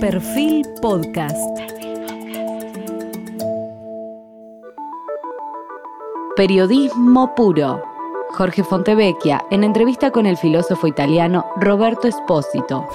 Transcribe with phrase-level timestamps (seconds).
[0.00, 1.36] Perfil Podcast.
[6.36, 7.82] Periodismo puro.
[8.30, 12.86] Jorge Fontevecchia en entrevista con el filósofo italiano Roberto Espósito.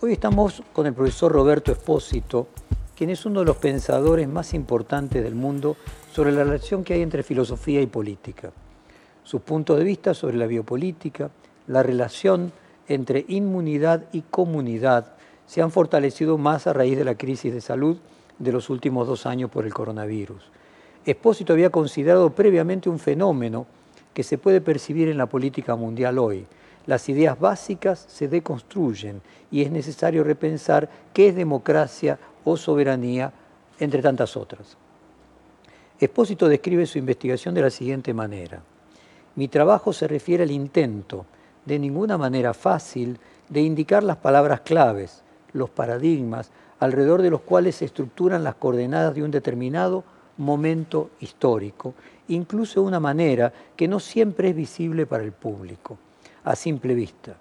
[0.00, 2.48] Hoy estamos con el profesor Roberto Espósito,
[2.96, 5.76] quien es uno de los pensadores más importantes del mundo
[6.10, 8.50] sobre la relación que hay entre filosofía y política.
[9.24, 11.30] Sus puntos de vista sobre la biopolítica,
[11.66, 12.52] la relación
[12.88, 15.14] entre inmunidad y comunidad
[15.46, 17.98] se han fortalecido más a raíz de la crisis de salud
[18.38, 20.50] de los últimos dos años por el coronavirus.
[21.04, 23.66] Espósito había considerado previamente un fenómeno
[24.12, 26.46] que se puede percibir en la política mundial hoy.
[26.86, 33.32] Las ideas básicas se deconstruyen y es necesario repensar qué es democracia o soberanía,
[33.78, 34.76] entre tantas otras.
[35.98, 38.62] Espósito describe su investigación de la siguiente manera.
[39.34, 41.26] Mi trabajo se refiere al intento
[41.66, 47.76] de ninguna manera fácil de indicar las palabras claves, los paradigmas, alrededor de los cuales
[47.76, 50.04] se estructuran las coordenadas de un determinado
[50.38, 51.94] momento histórico,
[52.28, 55.98] incluso de una manera que no siempre es visible para el público,
[56.44, 57.36] a simple vista.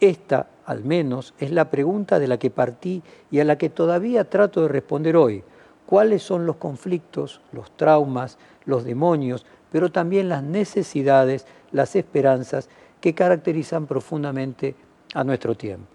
[0.00, 4.30] Esta, al menos, es la pregunta de la que partí y a la que todavía
[4.30, 5.42] trato de responder hoy.
[5.86, 12.68] ¿Cuáles son los conflictos, los traumas, los demonios, pero también las necesidades, las esperanzas
[13.00, 14.74] que caracterizan profundamente
[15.14, 15.86] a nuestro tiempo.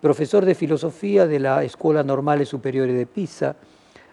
[0.00, 3.56] Profesor de filosofía de la Escuela Normales Superiores de Pisa,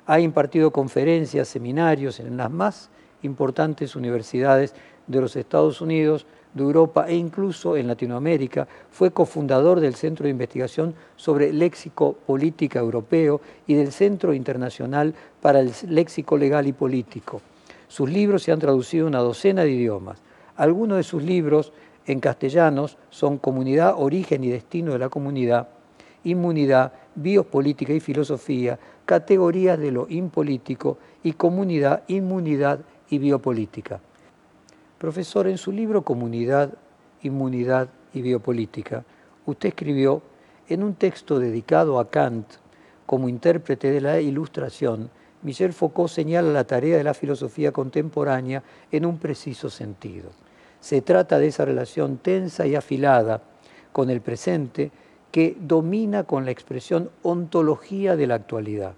[0.06, 2.90] ha impartido conferencias, seminarios en las más
[3.22, 4.74] importantes universidades
[5.06, 8.68] de los Estados Unidos, de Europa e incluso en Latinoamérica.
[8.90, 15.60] Fue cofundador del Centro de Investigación sobre Léxico Política Europeo y del Centro Internacional para
[15.60, 17.42] el Léxico Legal y Político.
[17.88, 20.22] Sus libros se han traducido en una docena de idiomas.
[20.56, 21.72] Algunos de sus libros
[22.10, 25.68] en castellanos son comunidad, origen y destino de la comunidad,
[26.24, 32.80] inmunidad, biopolítica y filosofía, categorías de lo impolítico y comunidad, inmunidad
[33.12, 34.00] y biopolítica.
[34.98, 36.74] Profesor, en su libro Comunidad,
[37.22, 39.06] Inmunidad y Biopolítica,
[39.46, 40.24] usted escribió
[40.68, 42.48] en un texto dedicado a Kant
[43.06, 45.12] como intérprete de la Ilustración,
[45.44, 50.32] Michel Foucault señala la tarea de la filosofía contemporánea en un preciso sentido.
[50.82, 53.42] Se trata de esa relación tensa y afilada
[53.92, 54.92] con el presente
[55.32, 58.94] que domina con la expresión ontología de la actualidad.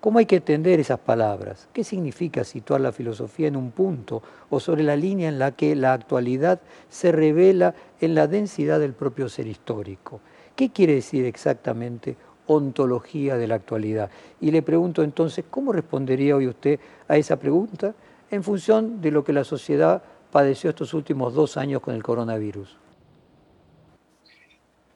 [0.00, 1.68] ¿Cómo hay que entender esas palabras?
[1.72, 5.74] ¿Qué significa situar la filosofía en un punto o sobre la línea en la que
[5.74, 10.20] la actualidad se revela en la densidad del propio ser histórico?
[10.54, 14.08] ¿Qué quiere decir exactamente ontología de la actualidad?
[14.40, 17.92] Y le pregunto entonces, ¿cómo respondería hoy usted a esa pregunta
[18.30, 22.76] en función de lo que la sociedad padeció estos últimos dos años con el coronavirus.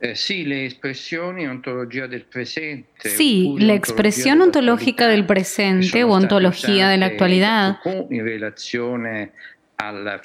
[0.00, 3.08] Eh, sí, la expresión ontología del presente.
[3.08, 7.78] Sí, la expresión ontológica del presente o ontología de la actualidad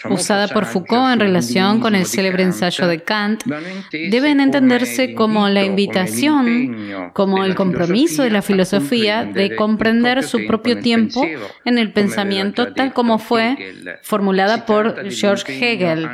[0.09, 3.44] usada por Foucault en relación con el célebre ensayo de Kant,
[3.91, 10.80] deben entenderse como la invitación, como el compromiso de la filosofía de comprender su propio
[10.80, 11.25] tiempo
[11.66, 13.58] en el pensamiento tal como fue
[14.03, 16.08] formulada por George Hegel.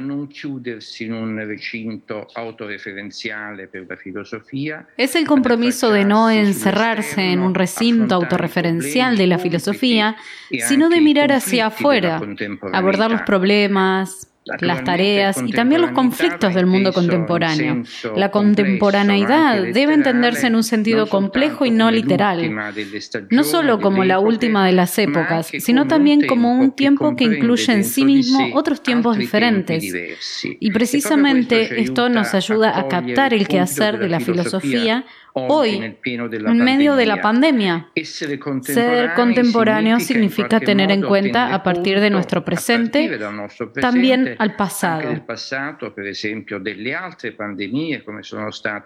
[4.97, 10.15] Es el compromiso de no encerrarse en un recinto autorreferencial de la filosofía,
[10.67, 12.21] sino de mirar hacia afuera,
[12.71, 14.27] abordar los problemas,
[14.59, 17.83] las tareas y también los conflictos del mundo contemporáneo.
[18.15, 22.53] La contemporaneidad debe entenderse en un sentido complejo y no literal,
[23.29, 27.71] no solo como la última de las épocas, sino también como un tiempo que incluye
[27.71, 29.83] en sí mismo otros tiempos diferentes.
[30.43, 36.95] Y precisamente esto nos ayuda a captar el quehacer de la filosofía Hoy, en medio
[36.95, 43.19] de la pandemia, ser contemporáneo significa tener en cuenta a partir de nuestro presente
[43.81, 45.09] también al pasado.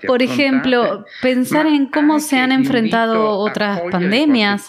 [0.08, 4.68] Por ejemplo, pensar en cómo se han enfrentado otras pandemias,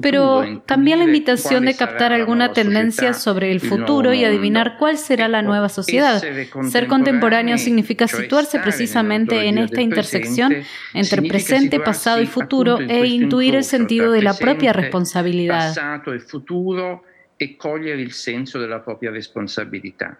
[0.00, 5.26] pero también la invitación de captar alguna tendencia sobre el futuro y adivinar cuál será
[5.26, 6.22] la nueva sociedad.
[6.68, 10.54] Ser contemporáneo significa situarse precisamente en esta intersección
[11.00, 15.74] entre presente, pasado y futuro e intuir el sentido de la propia responsabilidad.
[15.74, 17.02] Pasado e futuro
[17.36, 20.18] e cogliere il senso della propria responsabilità.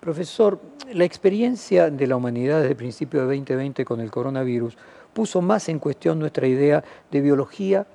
[0.00, 0.60] Profesor,
[0.92, 4.76] la experiencia de la humanidad desde el principio de 2020 con el coronavirus
[5.12, 7.86] puso más en cuestión nuestra idea de biología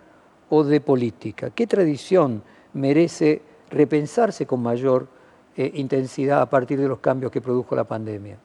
[0.50, 1.52] o de política.
[1.52, 2.44] ¿Qué tradición
[2.74, 5.08] merece repensarse con mayor
[5.56, 8.38] eh, intensidad a partir de los cambios que produjo la pandemia?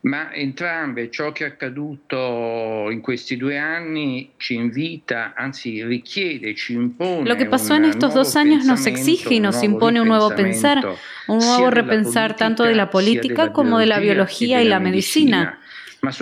[0.00, 6.74] Ma entrambe ciò che è accaduto in questi due anni ci invita, anzi richiede, ci
[6.74, 7.28] impone.
[7.28, 10.84] Lo que pasó en estos dos años nos exige y nos impone un nuevo pensar,
[11.26, 15.58] un nuevo repensar tanto de la política como de la biología y la medicina.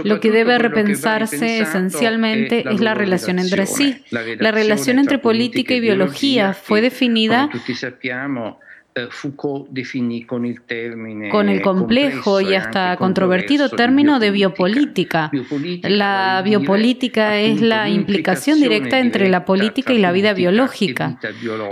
[0.05, 4.02] Lo que debe repensarse esencialmente es la relación entre sí.
[4.11, 7.50] La relación entre política y biología fue definida
[9.10, 15.31] Foucault definì con il termine con el complejo y hasta controvertido término de biopolítica.
[15.82, 21.19] La biopolítica es la implicación directa entre la política y la vida biológica,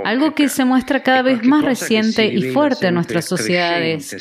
[0.05, 4.15] algo que se muestra cada vez más reciente y fuerte en nuestras sociedades.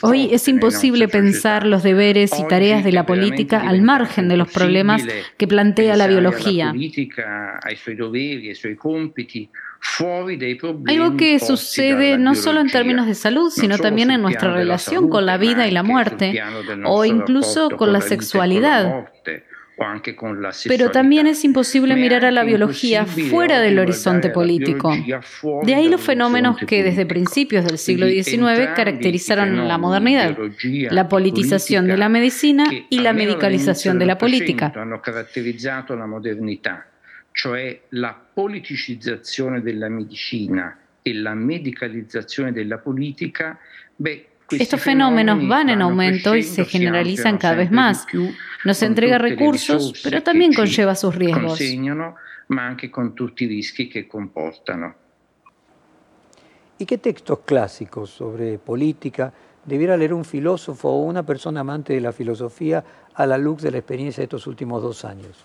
[0.00, 4.50] Hoy es imposible pensar los deberes y tareas de la política al margen de los
[4.50, 5.02] problemas
[5.36, 6.72] que plantea la biología.
[10.86, 15.26] Algo que sucede no solo en términos de salud, sino también en nuestra relación con
[15.26, 16.42] la vida y la muerte,
[16.84, 19.06] o incluso con la sexualidad.
[20.68, 24.92] Pero también es imposible mirar a la biología fuera del horizonte político.
[25.62, 30.36] De ahí los fenómenos que desde principios del siglo XIX caracterizaron la modernidad,
[30.90, 34.72] la politización de la medicina y la medicalización de la política.
[37.32, 43.58] Cioè la politicizzazione della medicina e la medicalizzazione della politica,
[43.96, 44.26] beh,
[44.58, 48.04] Estos fenómenos van en aumento y se generalizan cada vez más.
[48.64, 51.60] Nos entrega recursos, pero también conlleva sus riesgos.
[52.48, 54.96] Ma anche con tutti i rischi che comportano.
[56.78, 59.32] ¿Y qué textos clásicos sobre política
[59.64, 62.82] debiera leer un filósofo o una persona amante de la filosofía
[63.14, 65.44] a la luz de la experiencia de estos últimos dos años?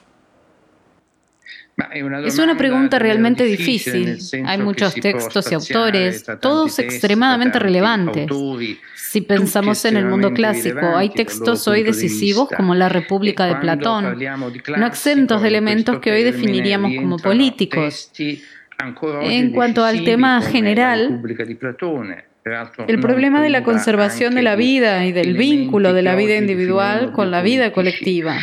[2.23, 4.17] Es una pregunta realmente difícil.
[4.45, 8.29] Hay muchos textos y autores, todos extremadamente relevantes.
[8.95, 14.17] Si pensamos en el mundo clásico, hay textos hoy decisivos como La República de Platón,
[14.77, 18.11] no exentos de elementos que hoy definiríamos como políticos.
[19.21, 21.21] En cuanto al tema general,
[22.87, 27.11] el problema de la conservación de la vida y del vínculo de la vida individual
[27.11, 28.37] con la vida colectiva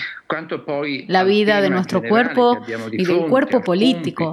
[1.09, 2.59] la vida de nuestro cuerpo
[2.91, 4.33] y del cuerpo político.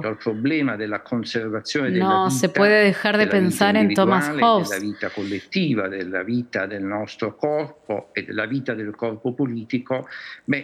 [1.92, 4.70] No se puede dejar de pensar en Thomas Hobbes.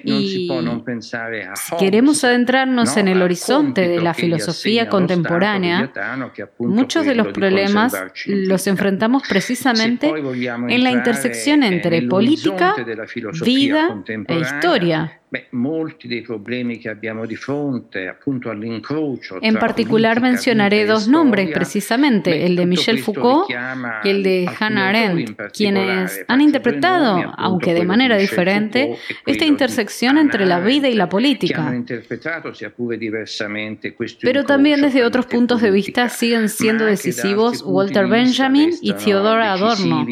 [0.05, 0.49] Y si
[1.79, 5.93] queremos adentrarnos en el horizonte de la filosofía contemporánea,
[6.59, 7.95] muchos de los problemas
[8.27, 8.96] los enfrentamos
[9.29, 12.75] precisamente en la intersección entre política,
[13.45, 15.21] vida e historia.
[15.37, 19.39] Beh, molti dei problemi che abbiamo di fronte, appunto all'incrocio.
[19.43, 23.51] En particular mencionaré dos nombres, precisamente el de Michel Foucault
[24.03, 28.97] y el de Hannah Arendt, quienes han interpretado, aunque de manera diferente,
[29.27, 31.71] esta intersección entre la vida y la política.
[34.23, 40.07] Pero también desde otros puntos de vista siguen siendo decisivos Walter Benjamin y Theodore Adorno.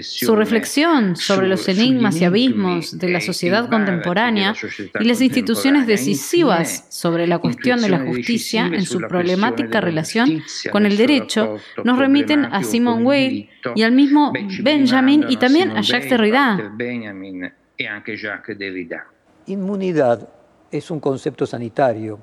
[0.00, 4.54] Su reflexión sobre los enigmas y abismos de la sociedad contemporánea
[5.00, 10.86] y las instituciones decisivas sobre la cuestión de la justicia en su problemática relación con
[10.86, 14.32] el derecho nos remiten a Simon Weil y al mismo
[14.62, 16.72] Benjamin y también a Jacques Derrida.
[19.46, 20.28] Inmunidad
[20.70, 22.18] es un concepto sanitario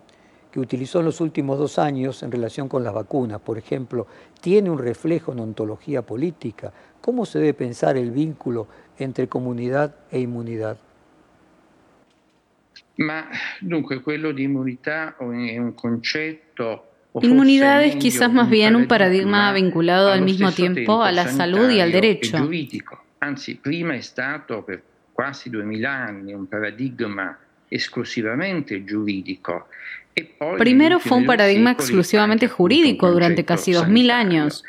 [0.54, 4.06] que utilizó en los últimos dos años en relación con las vacunas, por ejemplo,
[4.40, 6.72] tiene un reflejo en ontología política.
[7.02, 10.78] ¿Cómo se debe pensar el vínculo entre comunidad e inmunidad?
[12.96, 13.28] Ma
[13.60, 20.12] dunque quello di immunità è un concetto Inmunidad es quizás más bien un paradigma vinculado
[20.12, 22.50] al mismo tiempo a la salud y al e derecho.
[23.20, 24.82] Anzi, prima è stato per
[25.14, 29.68] quasi 2000 anni un paradigma esclusivamente giuridico.
[30.14, 34.64] E Primero fue un paradigma exclusivamente jurídico durante casi 2000 años.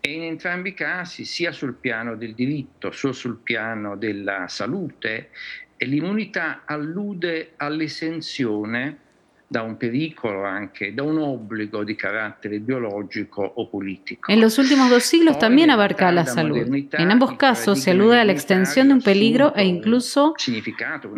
[0.00, 5.30] E in entrambi i casi, sia sul piano del diritto, sia sul piano della salute,
[5.78, 9.06] l'immunità allude all'esenzione
[9.50, 14.30] da un pericolo anche, da un obbligo di carattere biológico o político.
[14.30, 16.68] En los últimos dos siglos también abarca la salud.
[16.92, 20.34] En ambos casos se alude a la extensión de un peligro e incluso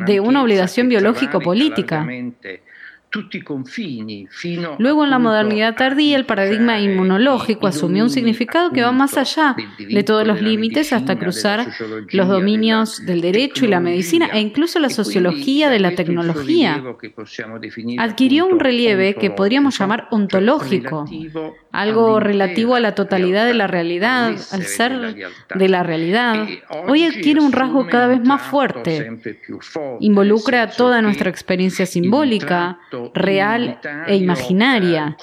[0.06, 2.06] de una obligación biológico-política.
[4.78, 9.56] Luego, en la modernidad tardía, el paradigma inmunológico asumió un significado que va más allá
[9.78, 11.66] de todos los límites hasta cruzar
[12.12, 16.82] los dominios del derecho y la medicina e incluso la sociología de la tecnología.
[17.98, 21.04] Adquirió un relieve que podríamos llamar ontológico
[21.72, 25.16] algo relativo a la totalidad de la realidad, al ser
[25.54, 26.46] de la realidad,
[26.86, 29.18] hoy adquiere un rasgo cada vez más fuerte.
[30.00, 32.78] Involucra toda nuestra experiencia simbólica,
[33.14, 35.16] real e imaginaria,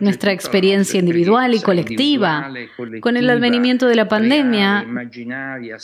[0.00, 2.52] nuestra experiencia individual y colectiva.
[3.00, 4.86] Con el advenimiento de la pandemia,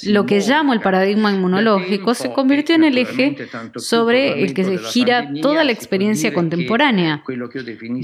[0.05, 3.37] lo que llamo el paradigma inmunológico se convirtió en el eje
[3.77, 7.23] sobre el que se gira toda la experiencia contemporánea.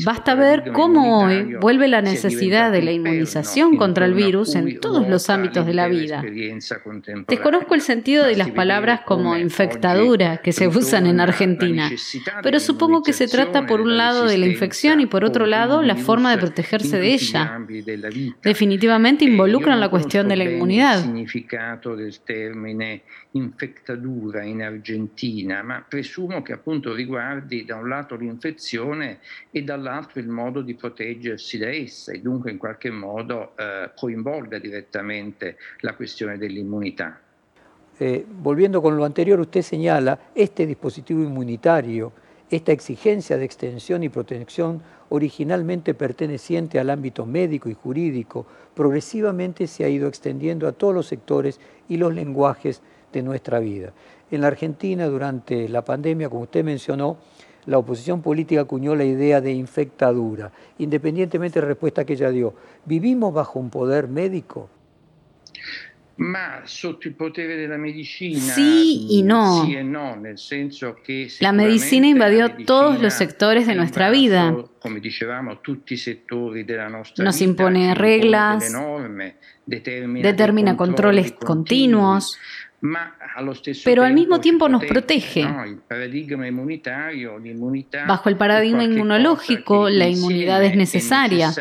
[0.05, 5.09] Basta ver cómo hoy vuelve la necesidad de la inmunización contra el virus en todos
[5.09, 6.23] los ámbitos de la vida.
[7.29, 11.91] Desconozco el sentido de las palabras como infectadura que se usan en Argentina,
[12.43, 15.83] pero supongo que se trata por un lado de la infección y por otro lado
[15.83, 17.59] la forma de protegerse de ella.
[18.43, 21.05] Definitivamente involucran la cuestión de la inmunidad.
[23.33, 29.21] Infectadura in Argentina, ma presumo che appunto riguardi da un lato l'infezione
[29.51, 34.59] e dall'altro il modo di proteggersi da essa e dunque in qualche modo eh, coinvolga
[34.59, 37.21] direttamente la cuestione dell'immunità.
[37.97, 42.13] Eh, volviendo con lo anterior, usted señala este dispositivo inmunitario,
[42.49, 49.85] esta exigencia de extensión y protección originalmente perteneciente al ámbito médico y jurídico, progresivamente se
[49.85, 53.93] ha ido extendiendo a todos los sectores y los lenguajes de nuestra vida.
[54.31, 57.19] En la Argentina, durante la pandemia, como usted mencionó,
[57.67, 62.55] la oposición política acuñó la idea de infectadura, independientemente de la respuesta que ella dio.
[62.85, 64.71] ¿Vivimos bajo un poder médico?
[66.21, 69.65] Ma sotto il potere della medicina sí y no.
[69.65, 74.55] Sí no nel senso che la medicina invadió la todos los sectores de nuestra vida.
[74.81, 81.33] Come dicevamo, tutti i settori della nostra Nos vita, impone reglas, norme, determina, determina controles
[81.33, 82.39] continuos,
[83.85, 85.47] pero al mismo tiempo nos protege.
[88.07, 91.53] Bajo el paradigma inmunológico, la inmunidad es necesaria,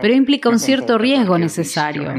[0.00, 2.14] pero implica un cierto riesgo necesario.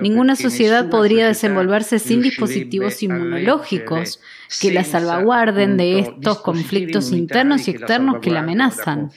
[0.00, 4.20] Ninguna sociedad podría desenvolverse sin dispositivos inmunológicos
[4.60, 9.10] que la salvaguarden de estos conflictos internos y externos que la amenazan.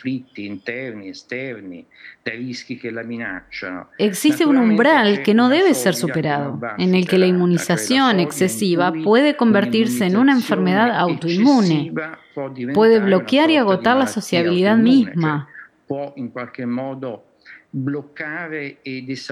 [3.99, 9.35] Existe un umbral que no debe ser superado, en el que la inmunización excesiva puede
[9.35, 11.93] convertirse en una enfermedad autoinmune,
[12.73, 15.47] puede bloquear y agotar la sociabilidad misma.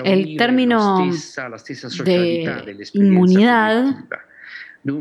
[0.03, 1.09] El término
[2.03, 3.95] de inmunidad
[4.85, 4.97] Ehm,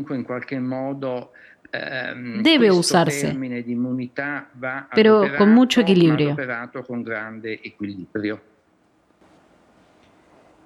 [2.41, 3.35] debe usarse,
[4.93, 6.35] pero con mucho equilibrio.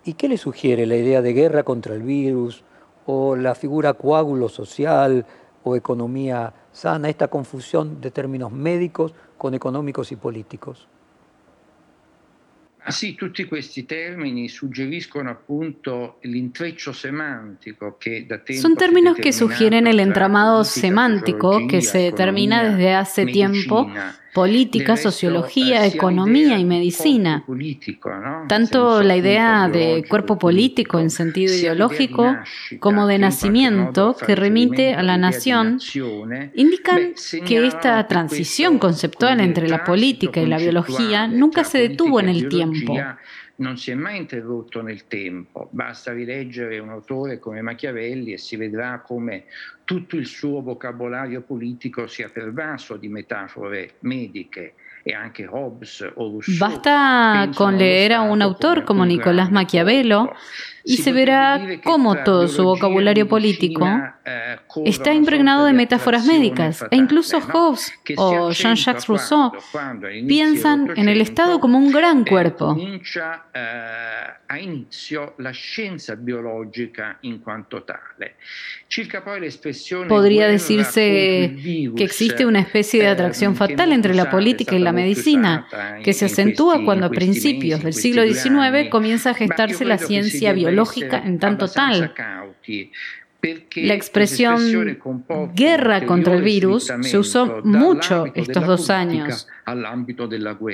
[0.03, 2.63] ¿Y qué le sugiere la idea de guerra contra el virus
[3.05, 5.25] o la figura coágulo social
[5.63, 10.87] o economía sana, esta confusión de términos médicos con económicos y políticos?
[12.89, 19.87] Sì, tutti questi termini suggeriscono appunto l'intreccio semantico che da tempo Son términos que sugieren
[19.87, 23.89] el entramado semántico que se determina desde hace tiempo
[24.33, 27.43] política, sociología, economía y medicina.
[28.47, 32.35] Tanto la idea de cuerpo político en sentido ideológico
[32.79, 35.79] como de nacimiento que remite a la nación
[36.55, 37.13] indican
[37.45, 42.49] que esta transición conceptual entre la política y la biología nunca se detuvo en el
[42.49, 42.95] tiempo.
[43.57, 45.69] Non si è mai interrotto nel tempo.
[45.71, 49.45] Basta rileggere un autore come Machiavelli e si vedrà come
[49.83, 54.73] tutto il suo vocabolario politico sia pervaso di metafore mediche
[55.03, 56.57] e anche Hobbes o Rousseau.
[56.57, 60.33] Basta con leer a un autor como Nicolás Maquiavelo
[60.83, 63.85] y se verá cómo todo su vocabulario político
[64.85, 69.51] está impregnado de metáforas médicas, e incluso Hobbes o Jean-Jacques Rousseau
[70.27, 72.77] piensan en el Estado como un gran cuerpo.
[80.07, 81.55] Podría decirse
[81.95, 85.67] que existe una especie de atracción fatal entre la política y la medicina,
[86.03, 91.21] que se acentúa cuando a principios del siglo XIX comienza a gestarse la ciencia biológica
[91.23, 92.13] en tanto tal.
[93.75, 94.59] La expresión
[95.53, 99.47] guerra contra el virus se usó mucho estos dos años.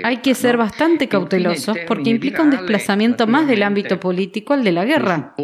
[0.03, 4.71] Hay que ser bastante cautelosos porque implica un desplazamiento más del ámbito político al de
[4.71, 5.35] la guerra.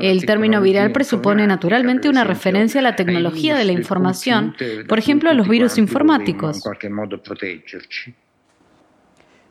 [0.00, 4.54] El término viral presupone naturalmente una referencia a la tecnología de la información,
[4.88, 6.62] por ejemplo a los virus informáticos.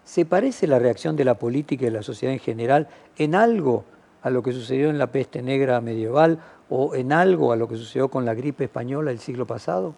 [0.04, 3.86] ¿Se parece la reacción de la política y de la sociedad en general en algo
[4.26, 7.78] a lo que sucedió en la peste negra medieval o en algo a lo que
[7.78, 9.94] sucedió con la gripe española el siglo pasado?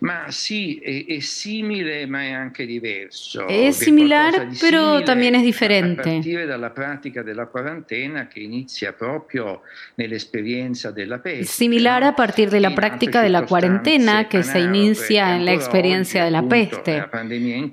[0.00, 3.48] Ma sì, è, è, simile ma è anche diverso.
[3.48, 6.00] Es similar, pero también es diferente.
[6.00, 9.62] A partire dalla pratica della quarantena che inizia proprio
[9.96, 11.44] nell'esperienza della peste.
[11.46, 16.24] Similar a partir de la práctica de la cuarentena que se inicia en la experiencia
[16.24, 17.04] de la peste.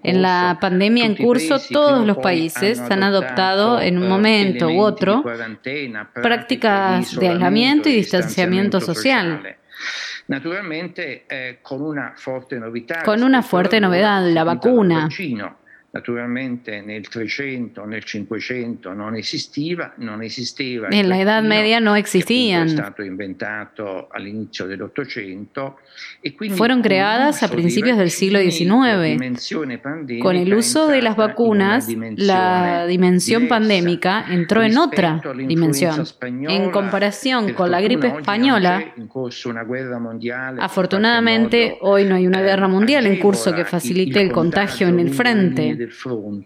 [0.02, 5.24] En la pandemia en curso, todos los países han adoptado en un momento u otro
[6.14, 9.58] prácticas de aislamiento y distanciamiento social.
[10.28, 13.02] Naturalmente eh, con una fuerte novità.
[13.04, 15.08] Con una fuerte novedad, la vacuna.
[15.96, 20.90] Naturalmente nel 300, nel 500 non esisteva, non esisteva.
[20.92, 22.66] En la Edad Media no existían.
[22.66, 25.80] È stato inventato all'inizio dell'Ottocento
[26.20, 29.16] e quindi fueron creadas a principios del siglo XIX.
[30.20, 31.88] Con el uso de las vacunas,
[32.18, 36.06] la dimensión pandémica entró en otra dimensión.
[36.22, 38.84] En comparación con la gripe española,
[40.60, 45.14] afortunadamente hoy no hay una guerra mundial en curso que facilite el contagio en el
[45.14, 45.85] frente.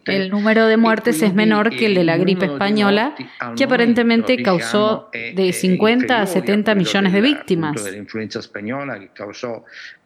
[0.06, 3.16] El número de muertes es menor que el de la gripe española,
[3.56, 7.82] que aparentemente causó de 50 a 70 millones de víctimas.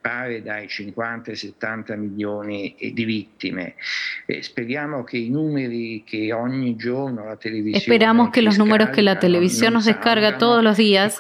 [0.04, 3.76] Que pare dai 50 ai 70 milioni di vittime.
[4.42, 9.20] Speriamo che i numeri che ogni giorno la televisione Esperamos que los números que la
[9.20, 11.18] televisión nos descarga todos los días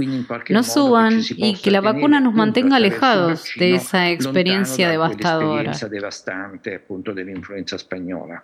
[0.50, 5.72] no suban y que la vacuna nos mantenga alejados de esa experiencia devastadora.
[5.90, 8.44] devastante appunto dell'influenza spagnola.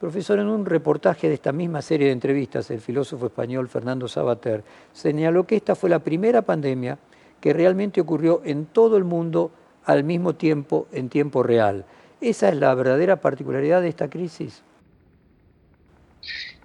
[0.00, 4.64] Profesor, en un reportaje de esta misma serie de entrevistas, el filósofo español Fernando Sabater
[4.94, 6.96] señaló que esta fue la primera pandemia
[7.40, 9.50] que realmente ocurrió en todo el mundo
[9.84, 11.84] al mismo tiempo, en tiempo real.
[12.20, 14.62] ¿Esa es la verdadera particolaridad de esta crisis?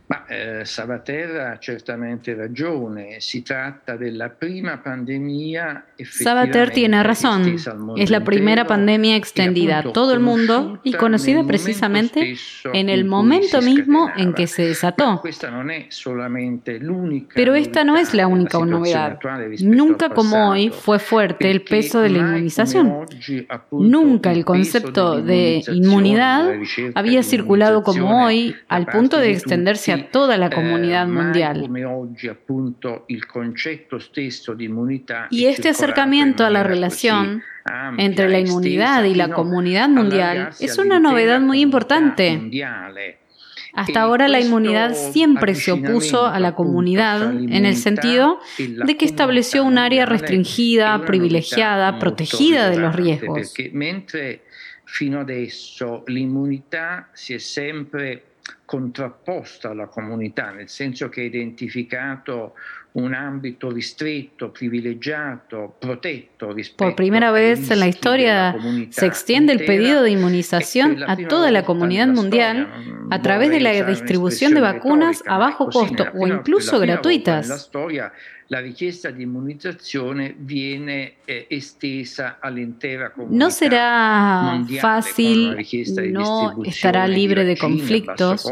[0.07, 7.55] Ma eh, Sabater ha certamente ragione, si tratta della prima pandemia Sabater tiene razón,
[7.97, 12.35] es la primera pandemia extendida a todo el mundo y conocida precisamente
[12.73, 15.21] en el momento mismo en que se desató.
[17.33, 19.19] Pero esta no es la única novedad.
[19.61, 23.05] Nunca como hoy fue fuerte el peso de la inmunización.
[23.71, 26.53] Nunca el concepto de inmunidad
[26.93, 31.69] había circulado como hoy al punto de extenderse a toda la comunidad mundial.
[35.29, 37.43] Y este acercamiento a la relación
[37.97, 42.51] entre la inmunidad y la comunidad mundial es una novedad muy importante.
[43.73, 49.05] Hasta ahora la inmunidad siempre se opuso a la comunidad en el sentido de que
[49.05, 53.53] estableció un área restringida, privilegiada, protegida de los riesgos.
[54.85, 58.34] Fino adesso l'inmunità si è sempre
[58.65, 62.53] contrapposta alla comunità, nel senso che ha identificato
[62.93, 68.55] un ámbito ristretto, privilegiato, protetto Por primera vez en la historia
[68.89, 72.69] se extiende el pedido de inmunización a toda la comunidad mundial
[73.11, 77.69] a través de la distribución de vacunas a bajo costo o incluso gratuitas.
[78.47, 83.43] La richiesta di immunizzazione viene eh, estesa all'intera comunità.
[83.43, 85.57] No será fácil,
[86.11, 88.45] no estará libre de conflictos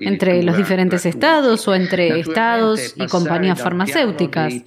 [0.00, 4.62] entre los diferentes estados o entre estados y compañías farmacéuticas.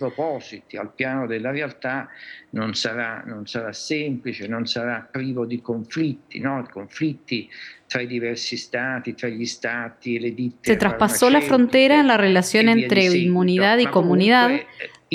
[0.77, 2.07] Al piano della realtà
[2.51, 6.65] non sarà, non sarà semplice, non sarà privo di conflitti, no?
[6.71, 7.49] conflitti
[7.89, 10.71] tra i diversi stati, tra gli stati e le ditte.
[10.71, 14.51] Se traspasó la frontera en la relación entre inmunidad y comunidad,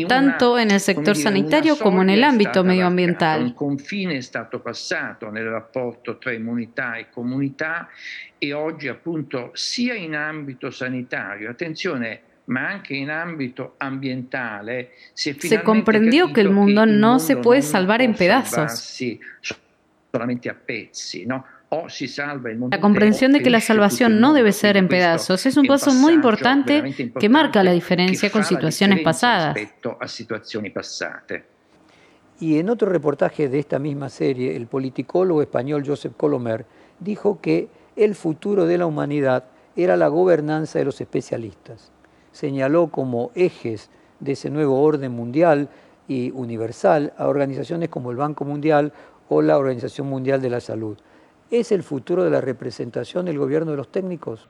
[0.08, 3.42] tanto en el sector sanitario come en el ámbito medioambiental.
[3.42, 7.88] Un confine è stato passato nel rapporto tra immunità e comunità
[8.36, 16.32] e oggi appunto sia in ambito sanitario, attenzione, ma anche in ambito ambientale, se comprendió
[16.32, 18.98] que el mundo no se puede salvar en pedazos.
[20.10, 21.44] solamente a pezzi, no?
[22.70, 26.12] La comprensión de que la salvación no debe ser en pedazos es un paso muy
[26.12, 29.56] importante que marca la diferencia con situaciones pasadas.
[32.40, 36.66] Y en otro reportaje de esta misma serie, el politicólogo español Joseph Colomer
[36.98, 39.44] dijo que el futuro de la humanidad
[39.76, 41.92] era la gobernanza de los especialistas.
[42.32, 45.68] Señaló como ejes de ese nuevo orden mundial
[46.08, 48.92] y universal a organizaciones como el Banco Mundial
[49.28, 50.98] o la Organización Mundial de la Salud.
[51.54, 54.48] ¿Es el futuro de la representación del gobierno de los técnicos?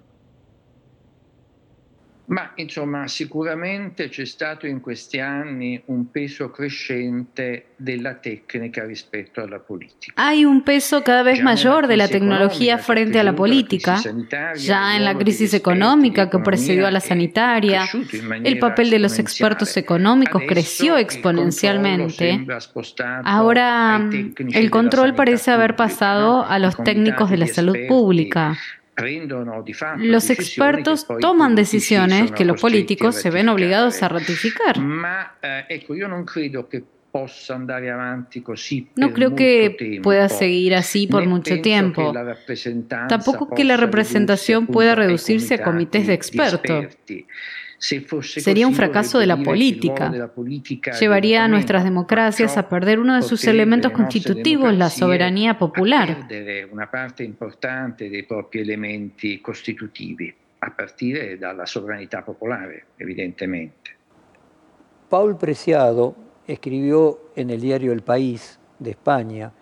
[2.26, 9.58] Ma insomma, sicuramente c'è stato in questi anni un peso crescente della tecnica rispetto alla
[9.58, 10.14] politica.
[10.16, 14.00] Hay un peso cada vez mayor de la tecnología frente a la política.
[14.56, 17.84] Ya en la crisis económica que precedió a la sanitaria,
[18.42, 22.46] el papel de los expertos económicos creció exponencialmente.
[23.24, 24.08] Ahora
[24.38, 28.56] el control parece haber pasado a los técnicos de la salud pública.
[29.98, 34.76] Los expertos toman decisiones que los políticos se ven obligados a ratificar.
[35.42, 35.86] Eh,
[38.96, 42.12] no creo que pueda seguir así por mucho tiempo.
[43.08, 46.86] Tampoco que la representación pueda reducirse a comités de expertos.
[47.86, 50.10] Sería un fracaso de la política.
[50.98, 56.26] Llevaría a nuestras democracias a perder uno de sus elementos constitutivos, la soberanía popular.
[56.70, 63.90] una parte importante dei propri elementi costitutivi, a partire dalla sovranità popolare, evidentemente.
[65.08, 66.16] Paul Preciado
[66.46, 69.52] escribió en el diario El País de España,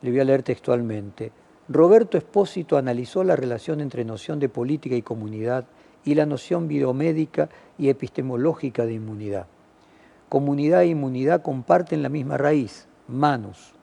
[0.00, 1.30] le voy a leer textualmente,
[1.68, 5.66] Roberto Espósito analizó la relación entre noción de política y comunidad
[6.08, 9.46] y la noción biomédica y epistemológica de inmunidad.
[10.30, 13.74] Comunidad e inmunidad comparten la misma raíz, manus,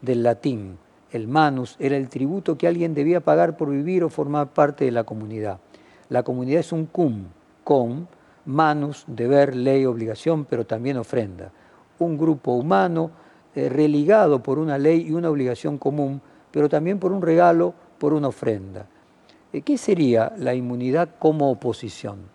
[0.00, 0.76] del latín.
[1.12, 4.90] El manus era el tributo que alguien debía pagar por vivir o formar parte de
[4.90, 5.60] la comunidad.
[6.08, 7.26] La comunidad es un cum,
[7.62, 8.08] con,
[8.44, 11.52] manus, deber, ley, obligación, pero también ofrenda.
[12.00, 13.12] Un grupo humano
[13.54, 16.20] eh, religado por una ley y una obligación común,
[16.50, 18.86] pero también por un regalo, por una ofrenda.
[19.60, 22.30] ¿Qué sería la inmunidad como oposición?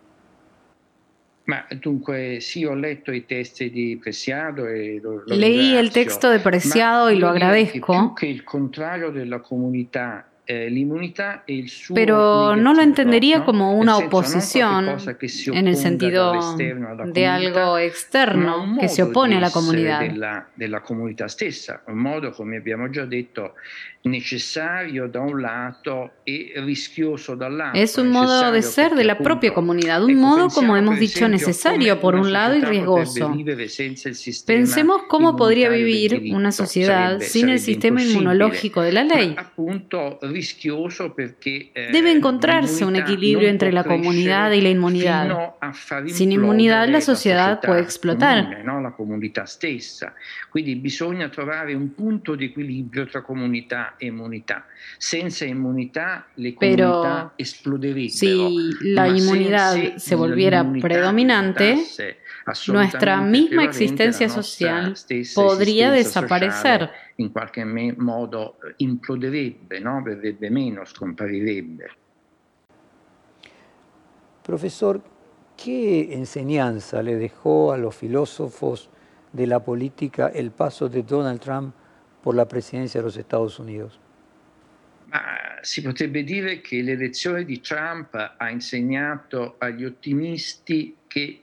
[1.47, 6.29] Ma dunque sì, ho letto i testi di Preciado e lo, lo Leí el texto
[6.29, 8.13] de Preciado y lo agradezco.
[8.13, 14.97] Che il contrario della comunità Eh, Pero no lo entendería como una oposición
[15.47, 19.99] en el sentido de algo externo que se opone a la comunidad.
[26.25, 27.81] E.
[27.81, 31.99] Es un modo de ser de la propia comunidad, un modo, como hemos dicho, necesario
[31.99, 33.33] por un lado y riesgoso.
[34.45, 39.35] Pensemos cómo podría vivir una sociedad sin el sistema inmunológico de la ley.
[41.39, 45.53] Eh, Debe encontrarse un equilibrio entre la comunidad y la inmunidad.
[46.07, 48.63] Sin inmunidad la sociedad puede explotar.
[48.65, 50.13] La comunità stessa.
[50.49, 54.65] Quindi bisogna trovare un punto di equilibrio tra comunità inmunità.
[54.97, 58.09] Senza inmunità le comunità esploderebbero.
[58.09, 61.77] Si la inmunidad se volviera predominante,
[62.67, 64.93] nuestra misma existencia social
[65.33, 66.89] podría desaparecer.
[67.19, 70.03] In qualche modo eh, imploderebbe, no?
[70.03, 71.89] verrebbe meno, scomparirebbe.
[74.43, 75.01] Profesor,
[75.55, 78.89] ¿qué enseñanza le dejó a los filósofos
[79.33, 81.73] de la política el paso de Donald Trump
[82.27, 83.97] por la presidencia de los Estados Unidos?
[85.05, 85.21] Ma
[85.61, 90.93] si potrebbe dire che l'elezione di Trump ha insegnato agli ottimisti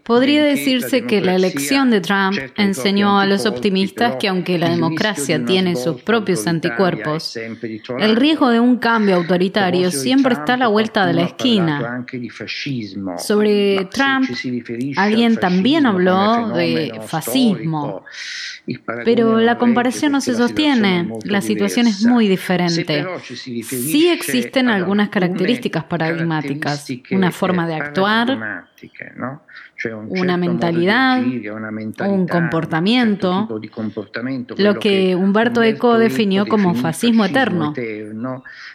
[0.02, 5.44] Podría decirse que la elección de Trump enseñó a los optimistas que aunque la democracia
[5.44, 11.06] tiene sus propios anticuerpos, el riesgo de un cambio autoritario siempre está a la vuelta
[11.06, 12.04] de la esquina.
[13.18, 14.28] Sobre Trump,
[14.96, 18.04] alguien también habló de fascismo,
[19.04, 23.04] pero la comparación no se sostiene, la situación es muy diferente.
[23.24, 28.68] Sí existen algunas características paradigmáticas, una forma de actuar,
[30.08, 33.46] una mentalidad, un comportamento,
[34.56, 37.72] lo che Umberto Eco definió come fascismo eterno.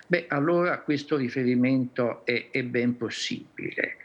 [0.08, 3.98] Beh, allora questo riferimento è, è ben possibile.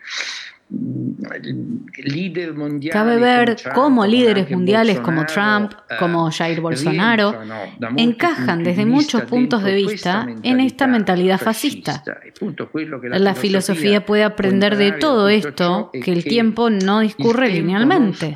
[2.91, 7.35] Cabe ver cómo líderes mundiales como Trump, eh, como Jair Bolsonaro,
[7.97, 12.03] encajan desde muchos puntos de vista en esta mentalidad fascista.
[13.13, 18.35] La filosofía puede aprender de todo esto que el tiempo no discurre linealmente.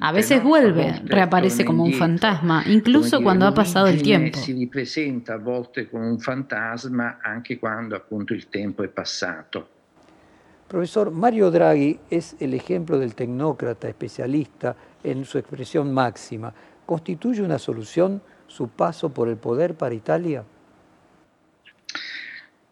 [0.00, 4.38] A veces vuelve, reaparece como un fantasma, incluso cuando ha pasado el tiempo.
[4.38, 9.79] Si presenta a volte como un fantasma anche quando appunto il tempo è passato.
[10.70, 16.54] Profesor, Mario Draghi es el ejemplo del tecnócrata especialista en su expresión máxima.
[16.86, 20.44] ¿Constituye una solución su paso por el poder para Italia?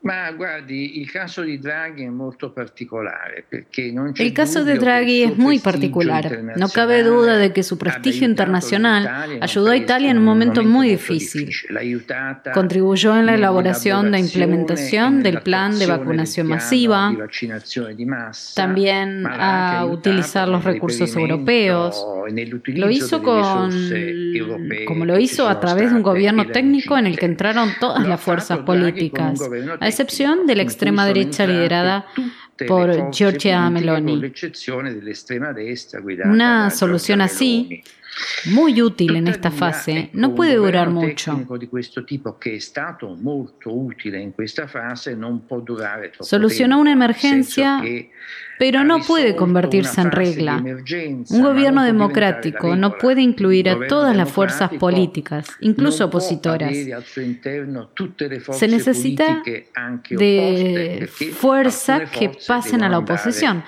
[0.00, 5.24] Ma guardi, il caso di Draghi è molto particolare perché non El caso de Draghi
[5.24, 6.54] es muy particular.
[6.56, 10.90] No cabe duda de que su prestigio internacional ayudó a Italia en un momento muy
[10.90, 11.50] difícil.
[12.54, 17.12] Contribuyó en la elaboración e implementación del plan de vacunación masiva,
[18.54, 22.06] también a utilizar los recursos europeos.
[22.66, 23.72] Lo hizo con,
[24.86, 28.20] como lo hizo a través de un gobierno técnico en el que entraron todas las
[28.20, 29.40] fuerzas políticas
[29.88, 32.06] a excepción de la extrema derecha liderada
[32.66, 34.20] por Giorgia Meloni.
[36.26, 37.82] Una solución así
[38.46, 41.46] muy útil en esta fase, no puede durar mucho.
[46.20, 47.82] Solucionó una emergencia
[48.58, 50.62] pero no puede convertirse en regla.
[51.30, 56.72] Un gobierno democrático no puede incluir a todas las fuerzas políticas, incluso opositoras.
[58.52, 59.42] Se necesita
[60.10, 63.62] de fuerza que pasen a la oposición.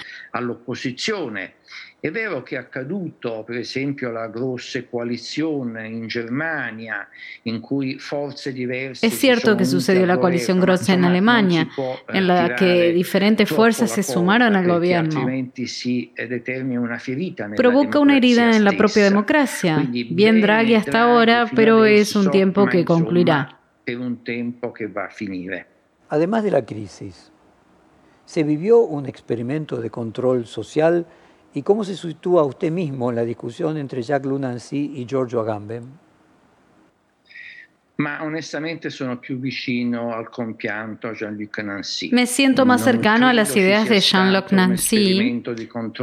[2.00, 7.06] È vero che è accaduto, per esempio, la grosse coalizione in Germania,
[7.42, 9.06] in cui forze diverse.
[9.06, 11.68] Es cierto que sucedió la coalición grossa en Alemania,
[12.08, 15.26] en la que diferentes fuerzas se sumaron al gobierno.
[17.54, 19.86] Provoca una herida en la propia democracia.
[19.90, 23.58] Bien Draghi hasta ahora, pero es un tiempo que concluirá.
[23.88, 25.66] un tiempo que va a finire.
[26.08, 27.30] Además de la crisis,
[28.24, 31.06] se vivió un experimento de control social
[31.52, 35.82] ¿Y cómo se sitúa usted mismo en la discusión entre Jacques Lunancy y Giorgio Agamben?
[37.96, 42.10] Ma onestamente sono più vicino al compianto a Jean-Luc Nancy.
[42.12, 45.42] Me siento más cercano a las ideas de Jean-Luc Nancy.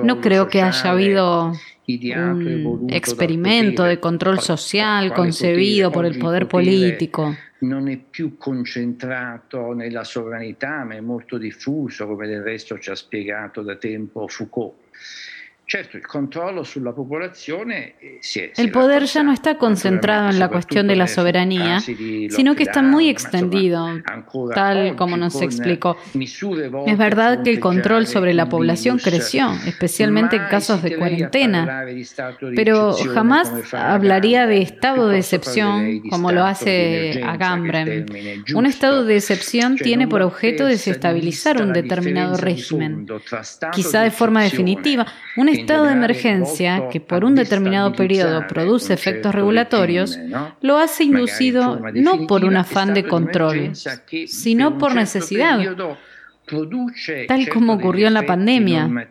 [0.04, 1.54] No creo que haya habido
[1.88, 7.36] un experimento de control social concebido por el poder político.
[7.60, 12.96] non è più concentrato nella sovranità, ma è molto diffuso, come del resto ci ha
[12.96, 14.76] spiegato da tempo Foucault.
[15.70, 20.88] Certo, el controllo sulla popolazione eh, El poder ya no está concentrado en la cuestión
[20.88, 23.86] de la soberanía, sino que está muy extendido,
[24.56, 25.98] tal como nos explicó.
[26.86, 31.84] Es verdad que el control sobre la población creció, especialmente en casos de cuarentena,
[32.56, 38.06] pero jamás hablaría de estado de excepción como lo hace Agamben.
[38.56, 43.06] Un estado de excepción tiene por objeto desestabilizar un determinado régimen,
[43.74, 45.06] quizá de forma definitiva.
[45.36, 50.18] Un estado de emergencia que por un determinado periodo produce efectos regulatorios
[50.62, 53.72] lo hace inducido no por un afán de control,
[54.28, 55.60] sino por necesidad,
[57.28, 59.10] tal como ocurrió en la pandemia.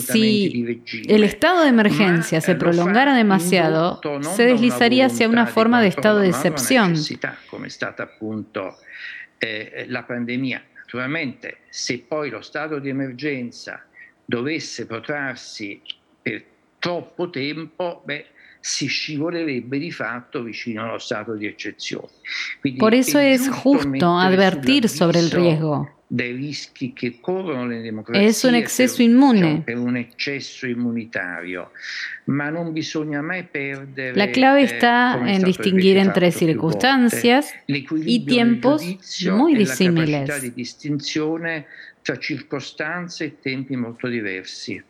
[0.00, 6.18] Si el estado de emergencia se prolongara demasiado, se deslizaría hacia una forma de estado
[6.18, 6.94] de excepción.
[9.88, 13.82] La pandemia Naturalmente, se poi lo stato di emergenza
[14.26, 15.80] dovesse protrarsi
[16.20, 16.44] per
[16.78, 18.26] troppo tempo, beh,
[18.60, 22.10] si scivolerebbe di fatto vicino allo stato di eccezione.
[22.60, 26.01] Quindi Por eso es justo advertir sobre el riesgo.
[26.14, 28.54] Dei rischi che corrono le democrazie es un
[29.02, 29.64] inmune.
[29.96, 31.70] eccesso immunitario,
[32.24, 38.82] ma non bisogna mai perdere La clave eh, está en distinguir entre circunstancias y tiempos
[39.30, 40.28] muy disímiles.
[40.28, 41.64] La di distinzione
[42.02, 44.82] tra circostanze e tempi molto diversi.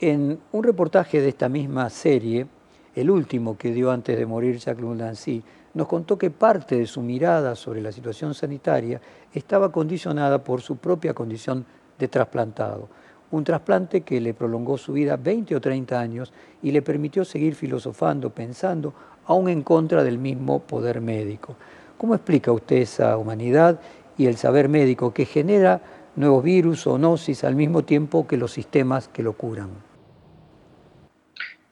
[0.00, 2.48] En un reportaje de esta misma serie,
[2.96, 5.40] el último que dio antes de morir Jacques Lundancy,
[5.74, 9.00] nos contó que parte de su mirada sobre la situación sanitaria
[9.32, 11.64] estaba condicionada por su propia condición
[11.98, 12.88] de trasplantado,
[13.30, 16.32] un trasplante que le prolongó su vida 20 o 30 años
[16.62, 18.92] y le permitió seguir filosofando, pensando,
[19.26, 21.56] aún en contra del mismo poder médico.
[21.96, 23.80] ¿Cómo explica usted esa humanidad
[24.18, 25.80] y el saber médico que genera
[26.16, 29.91] nuevos virus o gnosis al mismo tiempo que los sistemas que lo curan?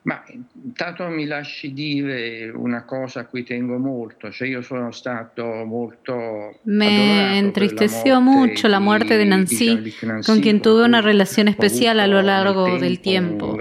[0.02, 0.24] Ma
[0.64, 6.58] intanto mi lasci dire una cosa a cui tengo molto, cioè io sono stato molto...
[6.62, 9.92] Me entristeció mucho la muerte de Nancy,
[10.24, 13.58] con quien tuve una relación especial a lo largo del tiempo.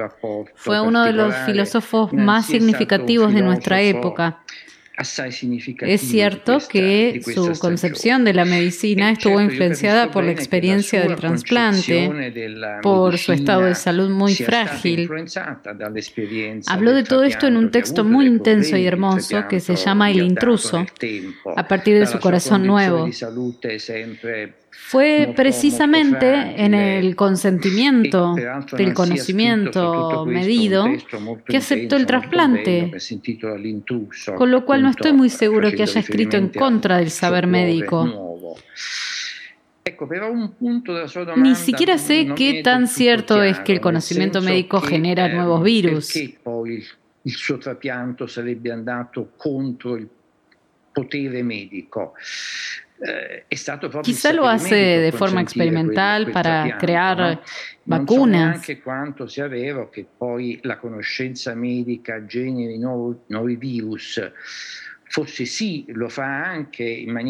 [0.56, 4.40] Fue uno de los filósofos más significativos de nuestra época.
[5.00, 12.12] Es cierto que su concepción de la medicina estuvo influenciada por la experiencia del trasplante,
[12.82, 15.10] por su estado de salud muy frágil.
[16.68, 20.22] Habló de todo esto en un texto muy intenso y hermoso que se llama El
[20.22, 20.86] intruso,
[21.56, 23.10] a partir de su corazón nuevo.
[24.82, 28.36] Fue precisamente en el consentimiento
[28.76, 30.88] del conocimiento medido
[31.46, 32.92] que aceptó el trasplante,
[34.36, 38.38] con lo cual no estoy muy seguro que haya escrito en contra del saber médico.
[41.36, 46.16] Ni siquiera sé qué tan cierto es que el conocimiento médico genera nuevos virus.
[47.22, 50.08] Il suo trapianto sarebbe andato contro il
[50.92, 52.14] potere medico.
[53.02, 53.46] Eh,
[54.04, 57.42] Quizá lo hace de forma experimental para crear
[57.86, 58.56] vacunas.
[58.56, 64.22] Non so quanto sia vero che poi la conoscenza medica generi nuovi, nuovi virus.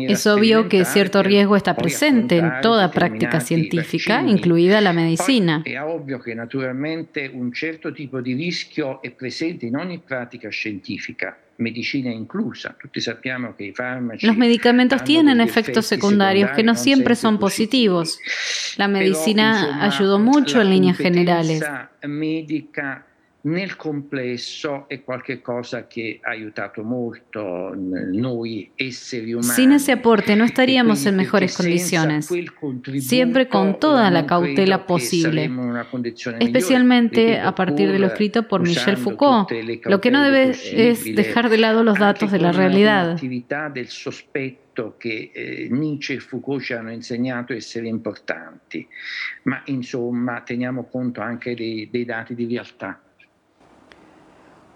[0.08, 5.63] Es obvio que cierto riesgo está presente en toda práctica científica, incluida la medicina.
[5.65, 11.38] Es obvio que naturalmente un cierto tipo de riesgo es presente en ogni práctica científica.
[11.60, 12.76] Medicina inclusa.
[14.22, 18.17] Los medicamentos tienen efectos secundarios que no siempre son positivos.
[18.78, 21.62] La medicina ayudó mucho en líneas generales.
[22.04, 23.06] Médica
[23.41, 29.54] nel complesso è qualcosa che ha aiutato molto noi esseri umani.
[29.54, 32.30] Sin ese aporte no estaríamos en mejores condiciones,
[32.97, 35.49] siempre con toda la cautela posible,
[36.39, 39.49] especialmente a partir de lo escrito por Michel Foucault.
[39.86, 43.17] Lo que no debe es dejar de lado los datos de la realidad.
[43.19, 48.88] del sospetto che eh, Nietzsche e Foucault ci hanno insegnato essere importanti,
[49.43, 52.99] ma insomma teniamo conto anche dei, dei dati di realtà.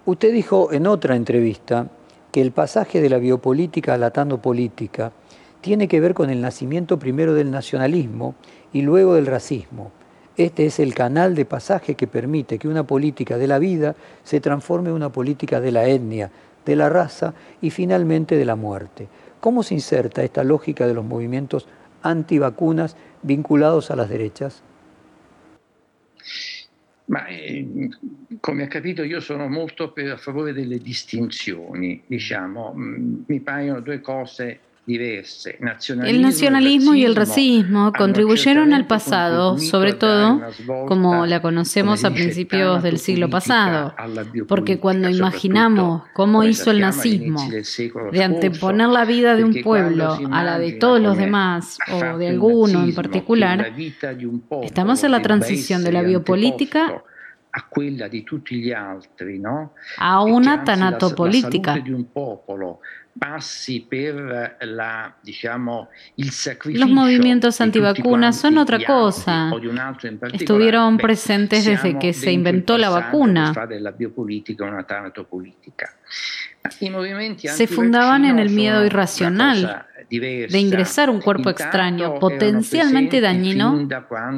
[0.05, 1.87] Usted dijo en otra entrevista
[2.33, 5.13] que el pasaje de la biopolítica a la política
[5.61, 8.35] tiene que ver con el nacimiento primero del nacionalismo
[8.73, 9.93] y luego del racismo.
[10.35, 14.41] Este es el canal de pasaje que permite que una política de la vida se
[14.41, 16.31] transforme en una política de la etnia,
[16.65, 19.07] de la raza y finalmente de la muerte.
[19.39, 21.65] ¿Cómo se inserta esta lógica de los movimientos
[22.01, 24.63] antivacunas vinculados a las derechas?
[27.13, 27.89] Ma eh,
[28.39, 33.81] come ha capito io sono molto per, a favore delle distinzioni, diciamo, mm, mi paiono
[33.81, 40.41] due cose El nacionalismo y el racismo contribuyeron al pasado, sobre todo
[40.87, 43.95] como la conocemos a principios del siglo pasado,
[44.47, 47.39] porque cuando imaginamos cómo hizo el nazismo
[48.11, 52.27] de anteponer la vida de un pueblo a la de todos los demás o de
[52.27, 53.73] alguno en particular,
[54.63, 57.03] estamos en la transición de la biopolítica
[59.97, 61.83] a una tanatopolítica
[66.65, 69.51] los movimientos antivacunas son otra cosa.
[70.33, 73.53] Estuvieron presentes desde que se inventó la vacuna.
[76.69, 83.87] Se fundaban en el miedo irracional de ingresar un cuerpo extraño potencialmente dañino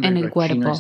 [0.02, 0.74] en el cuerpo.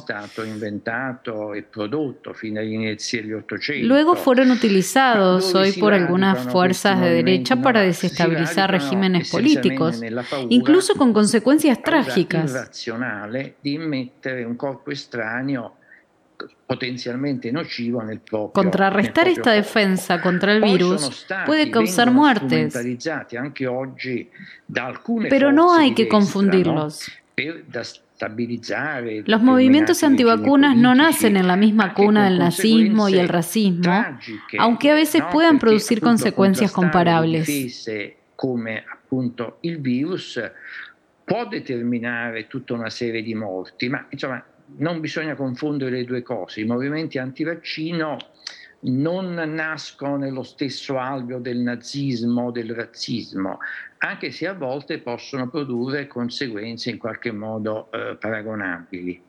[3.81, 10.01] Luego fueron utilizados hoy por algunas fuerzas de derecha para desestabilizar regímenes políticos,
[10.49, 12.71] incluso con consecuencias trágicas
[16.65, 22.75] potencialmente nocivo nel proprio Contrarrestar esta defensa contra el virus puede causar muertes,
[25.29, 27.11] pero no hay que confundirlos.
[29.25, 34.05] Los movimientos antivacunas no nacen en la misma cuna del nazismo y el racismo,
[34.57, 37.47] aunque a veces puedan producir consecuencias comparables.
[39.61, 39.79] Il
[41.25, 44.43] può determinare tutta una serie di morti, ma insomma
[44.77, 46.61] non bisogna confondere le due cose.
[46.61, 48.17] I movimenti antivaccino
[48.81, 53.59] non nascono nello stesso alveo del nazismo o del razzismo,
[53.99, 59.21] anche se a volte possono produrre conseguenze in qualche modo eh, paragonabili.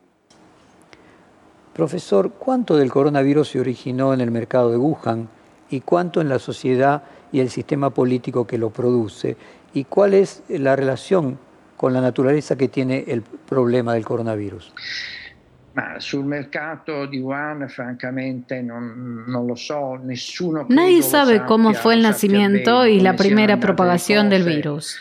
[1.73, 5.27] Profesor, ¿cuánto del coronavirus se originó en el mercado de Wuhan
[5.69, 9.37] y cuánto en la sociedad y el sistema político que lo produce?
[9.73, 11.37] ¿Y cuál es la relación
[11.75, 14.73] con la naturaleza que tiene el problema del coronavirus?
[15.77, 20.65] Ma sul mercato di Wuhan, francamente, non, non lo so, nessuno.
[20.69, 24.97] Nadie sabe cómo fue el nacimiento y la primera propagación del virus.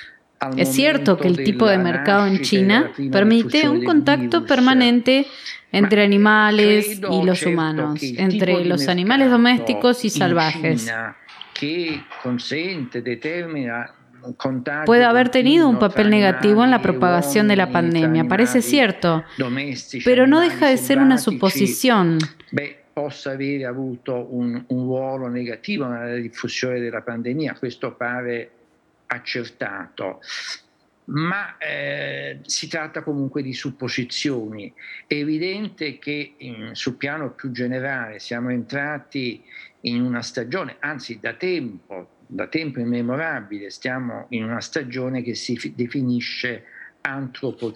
[0.55, 5.27] Es cierto que el tipo de mercado en China permite un contacto permanente
[5.73, 10.93] entre animales y los humanos, entre los animales domésticos y salvajes.
[11.59, 13.91] que consente, determina
[14.85, 19.25] puede haber tenido un papel negativo en la propagación de la pandemia, parece cierto,
[20.05, 22.19] pero no deja de ser una suposición.
[22.93, 28.51] possa avere avuto un, un ruolo negativo nella diffusione della pandemia, questo pare
[29.09, 30.21] accertato.
[31.07, 34.73] ma eh, si tratta comunque di supposizioni.
[35.07, 39.43] È evidente che in, sul piano più generale siamo entrati
[39.83, 45.73] in una stagione, anzi da tempo, da tempo immemorabile, stiamo in una stagione che si
[45.75, 46.65] definisce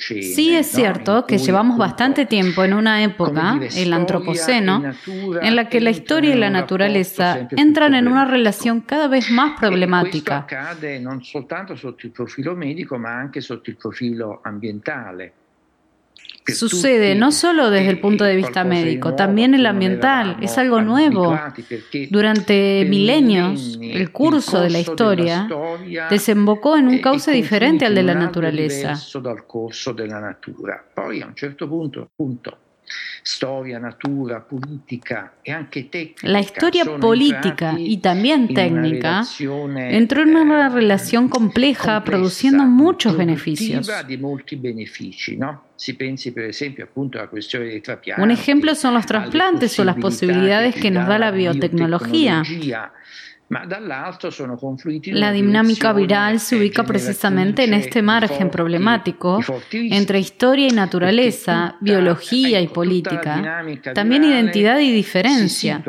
[0.09, 4.83] Sí es cierto que llevamos bastante tiempo en una época, el antropoceno,
[5.41, 9.53] en la que la historia y la naturaleza entran en una relación cada vez más
[9.53, 10.47] e problemática.
[16.47, 20.37] Sucede no solo desde el punto de vista médico, también el ambiental.
[20.41, 21.39] Es algo nuevo.
[22.11, 25.49] Durante milenios, el curso de la historia
[26.09, 28.97] desembocó en un cauce diferente al de la naturaleza.
[33.25, 34.45] Storia, natura,
[35.47, 36.29] anche técnica.
[36.29, 39.23] La historia política y también técnica
[39.77, 43.91] entró en una eh, relación compleja produciendo muchos beneficios.
[48.19, 52.43] Un ejemplo son los trasplantes o las posibilidades que nos da la biotecnología.
[53.51, 59.41] La dinámica viral se ubica precisamente en este margen problemático
[59.73, 65.83] entre historia y naturaleza, biología y política, también identidad y diferencia.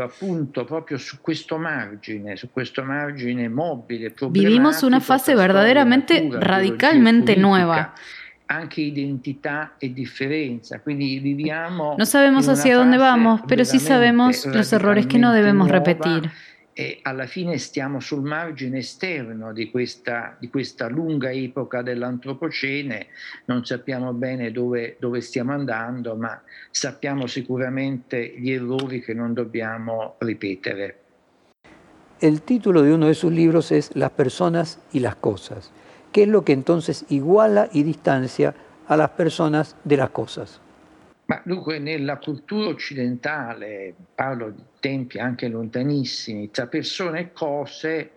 [4.31, 7.93] Vivimos una fase verdaderamente radicalmente nueva.
[11.97, 16.31] No sabemos hacia dónde vamos, pero sí sabemos los errores que no debemos repetir
[16.81, 23.05] e alla fine stiamo sul margine esterno di questa, di questa lunga epoca dell'antropocene,
[23.45, 30.15] non sappiamo bene dove, dove stiamo andando, ma sappiamo sicuramente gli errori che non dobbiamo
[30.17, 30.95] ripetere.
[32.19, 35.71] El título de uno de sus libros es Las personas y las cosas.
[36.11, 38.55] ¿Qué es lo que entonces iguala y distancia
[38.87, 40.61] a las personas de las cosas?
[41.31, 48.11] Ma dunque nella cultura occidentale, parlo di tempi anche lontanissimi, tra persone e cose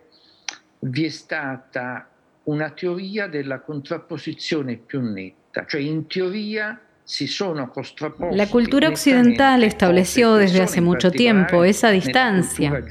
[0.79, 2.09] vi è stata
[2.43, 6.77] una teoria della contrapposizione più netta, cioè in teoria
[8.31, 12.83] La cultura occidental estableció desde hace mucho tiempo esa distancia.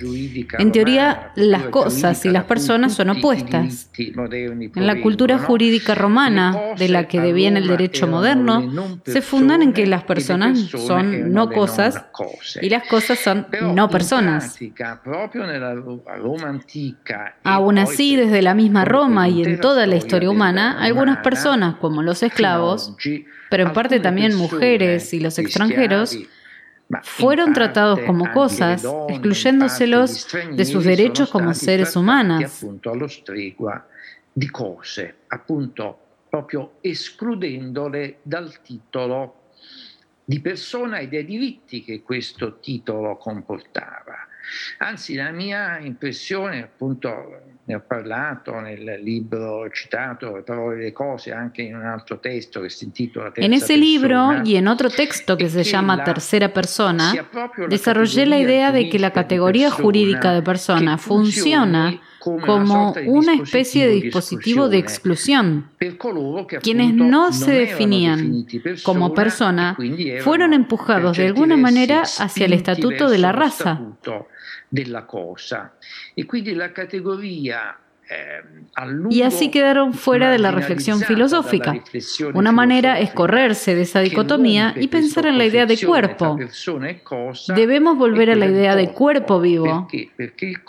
[0.59, 3.91] En teoría, las cosas y las personas son opuestas.
[3.99, 9.73] En la cultura jurídica romana, de la que deviene el derecho moderno, se fundan en
[9.73, 12.05] que las personas son no cosas
[12.63, 14.59] y las cosas son no personas.
[17.43, 22.01] Aún así, desde la misma Roma y en toda la historia humana, algunas personas, como
[22.03, 22.95] los esclavos,
[23.55, 26.19] pero en parte también mujeres y los extranjeros,
[27.05, 30.27] fueron tratados come cosas, excluyéndoselos
[30.57, 32.43] de sus derechos como seres humanos.
[34.37, 35.99] di cose, appunto
[36.29, 39.53] proprio escludendole dal titolo
[40.25, 44.27] di persona e dei diritti che questo titolo comportava.
[44.79, 51.63] Anzi, la mia impressione, appunto, ne ho parlato nel libro citato, Parole de cose, anche
[51.63, 55.37] in un altro testo che si intitola Terza En ese libro y en otro texto
[55.37, 57.15] que se llama Tercera Persona,
[57.69, 63.95] desarrollé la idea de que la categoría jurídica de persona funciona como una especie de
[63.95, 65.69] dispositivo de exclusión.
[66.63, 68.47] Quienes no se definían
[68.83, 69.77] como persona
[70.23, 73.81] fueron empujados de alguna manera hacia el estatuto de la raza.
[75.07, 75.73] cosa.
[76.17, 77.84] E quindi la categoria ehm,
[79.11, 81.75] y así quedaron fuera de la reflexión filosófica.
[82.35, 86.39] Una manera es correrse de esa dicotomía y pensar en la idea de cuerpo.
[87.55, 89.89] Debemos volver a la idea de cuerpo vivo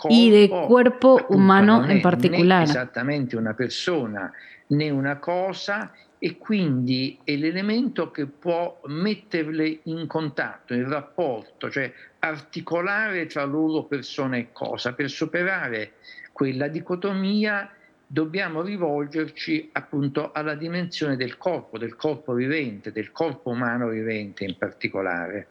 [0.08, 2.62] y de cuerpo humano en particular.
[2.62, 4.32] Exactamente una persona
[4.68, 11.92] né una cosa e quindi è l'elemento che può metterle in contatto, in rapporto, cioè
[12.20, 14.92] articolare tra loro persona e cosa.
[14.92, 15.92] Per superare
[16.36, 17.66] quella dicotomia
[18.06, 24.54] dobbiamo rivolgerci appunto alla dimensione del corpo, del corpo vivente, del corpo umano vivente in
[24.58, 25.46] particolare.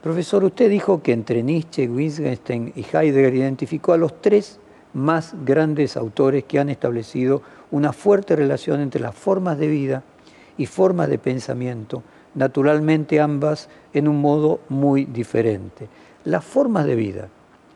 [0.00, 4.58] Profesor, usted dijo que entre Nietzsche, Wittgenstein y Heidegger identificó a los tres
[4.94, 10.02] más grandes autores que han establecido una fuerte relación entre las formas de vida
[10.56, 12.02] y formas de pensamiento,
[12.34, 15.86] naturalmente ambas en un modo muy diferente.
[16.24, 17.28] Las formas de vida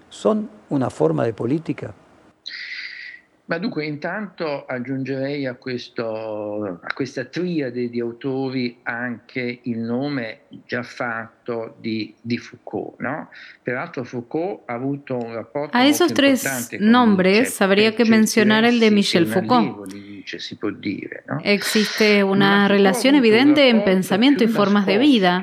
[0.09, 1.95] son una forma de política?
[3.49, 10.83] Ma dunque, intanto aggiungerei a, questo, a questa triade di autori anche il nome già
[10.83, 13.31] fatto di, di Foucault, ¿no?
[13.63, 16.45] Peraltro Foucault ha avuto un rapporto A esos tres
[16.79, 19.95] nombres habría que mencionar el de Michel Foucault.
[21.43, 25.41] Existe una relación evidente en pensamiento y formas de vida.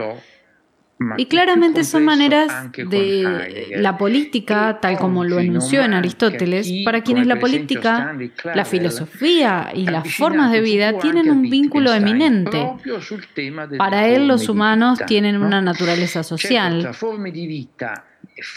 [1.18, 7.28] Y claramente son maneras de la política, tal como lo enunció en Aristóteles, para quienes
[7.28, 8.18] la política,
[8.54, 12.72] la filosofía y las formas de vida tienen un vínculo eminente.
[13.78, 16.92] Para él los humanos tienen una naturaleza social.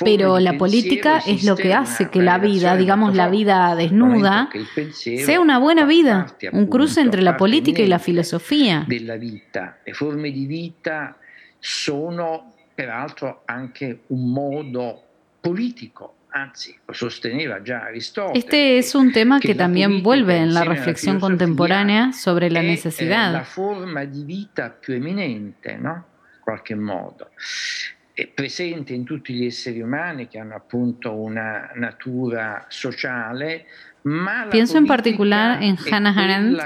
[0.05, 4.49] Pero la política es lo que hace que la vida, digamos la vida desnuda,
[4.93, 8.87] sea una buena vida, un cruce entre la política y la filosofía.
[11.59, 15.03] Vita sono peraltro anche un modo
[15.41, 18.45] político Anzi, lo sosteneva ya Aristóteles.
[18.45, 23.33] Este es un tema que también vuelve en la reflexión contemporánea sobre la necesidad.
[23.33, 26.05] La forma di vita più eminente, ¿no?
[26.37, 27.31] In qualche modo.
[28.13, 33.67] È presente in tutti gli esseri umani che hanno appunto una natura sociale,
[34.51, 36.63] Pienso en particular en Hannah Arendt,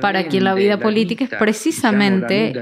[0.00, 2.52] para quien la vida política es precisamente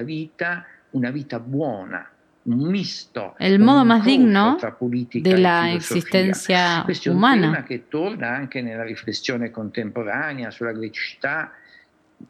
[0.92, 2.10] una vita buona,
[2.44, 7.46] un misto, el modo más digno de la existencia Questo è umana.
[7.46, 11.52] un tema che torna anche nella riflessione contemporanea sulla grecità,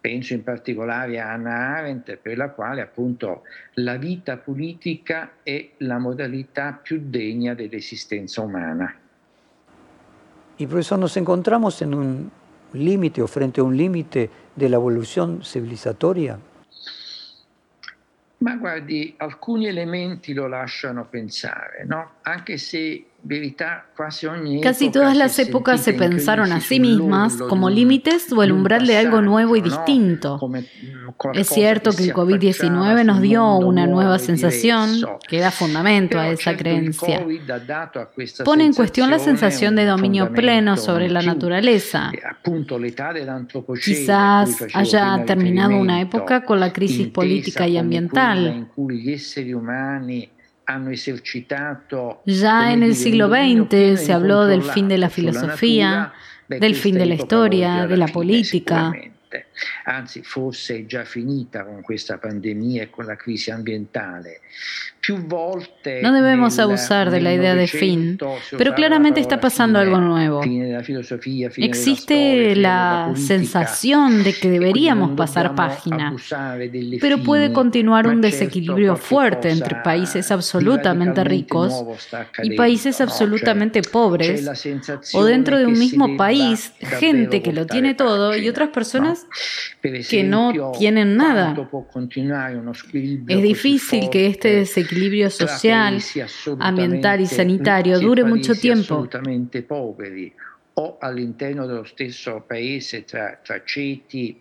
[0.00, 3.42] penso in particolare a Hannah Arendt, per la quale appunto
[3.74, 8.96] la vita politica è la modalità più degna dell'esistenza umana.
[10.58, 12.30] Y profesor, nos encontramos en un
[12.74, 16.38] límite o frente a un límite de la evolución civilizatoria.
[18.42, 22.14] Ma guardi, alcuni elementi lo lasciano pensare, no?
[22.22, 23.11] Anche se
[24.62, 28.96] Casi todas las épocas se pensaron a sí mismas como límites o el umbral de
[28.96, 30.40] algo nuevo y distinto.
[31.34, 36.28] Es cierto que el COVID-19 affacciava nos dio una nueva sensación que da fundamento a
[36.28, 37.24] esa creencia.
[38.44, 42.10] Pone en cuestión la sensación de dominio pleno sobre la naturaleza.
[42.12, 42.20] E
[43.12, 48.68] dell'antropocene, Quizás haya terminado una época con la crisis política y ambiental.
[52.26, 56.12] Ya en el siglo XX se habló del fin de la filosofía,
[56.48, 58.92] del fin de la historia, de la política.
[59.84, 64.40] Anzi, forse già finita con questa pandemia e con la crisi ambientale.
[66.00, 68.16] No debemos abusar de la idea de fin,
[68.56, 70.42] pero claramente la está pasando algo nuevo.
[71.56, 76.14] Existe la sensación de que deberíamos pasar página,
[77.00, 81.84] pero puede continuar un desequilibrio fuerte entre países absolutamente ricos
[82.44, 84.48] y países absolutamente pobres,
[85.14, 89.26] o dentro de un mismo país, gente que lo tiene todo y otras personas
[90.08, 91.54] que no tienen nada.
[93.28, 95.98] Es difícil que este desequilibrio social,
[96.58, 99.08] ambiental y sanitario dure mucho tiempo.
[100.74, 104.40] o all'interno dello stesso paese tra, tra ceti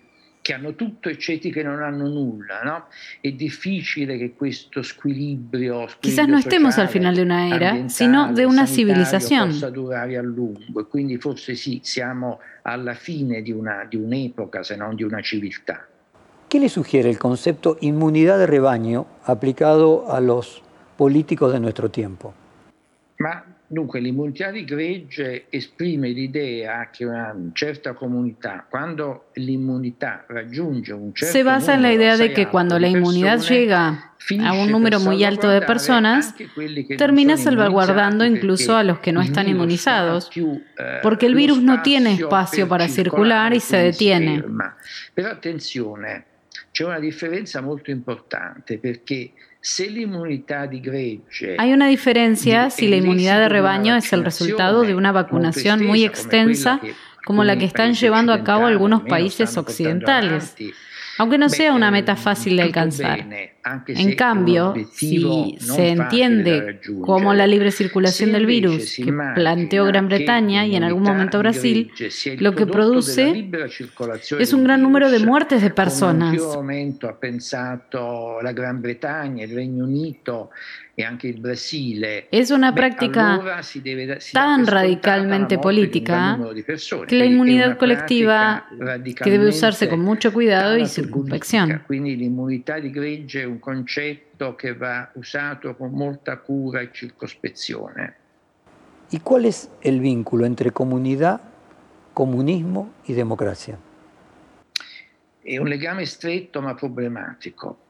[0.51, 2.85] che hanno tutto e ceti che non hanno nulla, no?
[3.21, 8.33] È difficile che questo squilibrio, Quizás squilibrio no estemos al final de una era, sino
[8.33, 9.49] de una civilización.
[9.49, 14.61] possa durare a lungo e quindi forse sì, siamo alla fine di, una, di un'epoca
[14.61, 15.87] se non di una civiltà.
[16.49, 20.61] ¿Qué le sugiere el concepto inmunidad de rebaño aplicado a los
[20.97, 22.33] políticos de nuestro tiempo?
[23.19, 23.41] Ma
[23.71, 31.31] dunque l'immunità di gregge esprime l'idea che una certa comunità, quando l'immunità raggiunge un certo
[31.31, 34.11] Se basa en la idea de que cuando la inmunidad llega
[34.43, 36.35] a un número muy alto de personas,
[36.97, 42.15] termina salvaguardando incluso a los que no están inmunizados, eh, porque el virus no tiene
[42.15, 44.43] espacio para circular y se detiene.
[45.13, 46.25] Però attenzione,
[46.71, 49.31] c'è una differenza molto importante perché
[51.59, 55.79] Hay una diferencia di- si la inmunidad de rebaño es el resultado de una vacunación
[55.85, 56.79] muy extensa
[57.25, 60.55] como la que están llevando a cabo algunos países occidentales,
[61.19, 63.19] aunque no sea una meta fácil de alcanzar.
[63.63, 70.65] En cambio, si se entiende como la libre circulación del virus que planteó Gran Bretaña
[70.65, 71.91] y en algún momento Brasil,
[72.39, 73.49] lo que produce
[74.39, 76.37] es un gran número de muertes de personas.
[80.97, 82.27] e.
[82.31, 83.41] Es una práctica
[84.33, 86.37] tan radicalmente política
[87.07, 88.67] que la inmunidad colectiva
[89.23, 91.81] que debe usarse con mucho cuidado y circunspección.
[93.51, 98.15] È un concetto che va usato con molta cura e circospezione.
[99.09, 101.41] ¿Y cuál es el vínculo entre comunidad,
[102.13, 103.77] comunismo y democracia?
[105.41, 107.80] È un legame stretto ma problematico.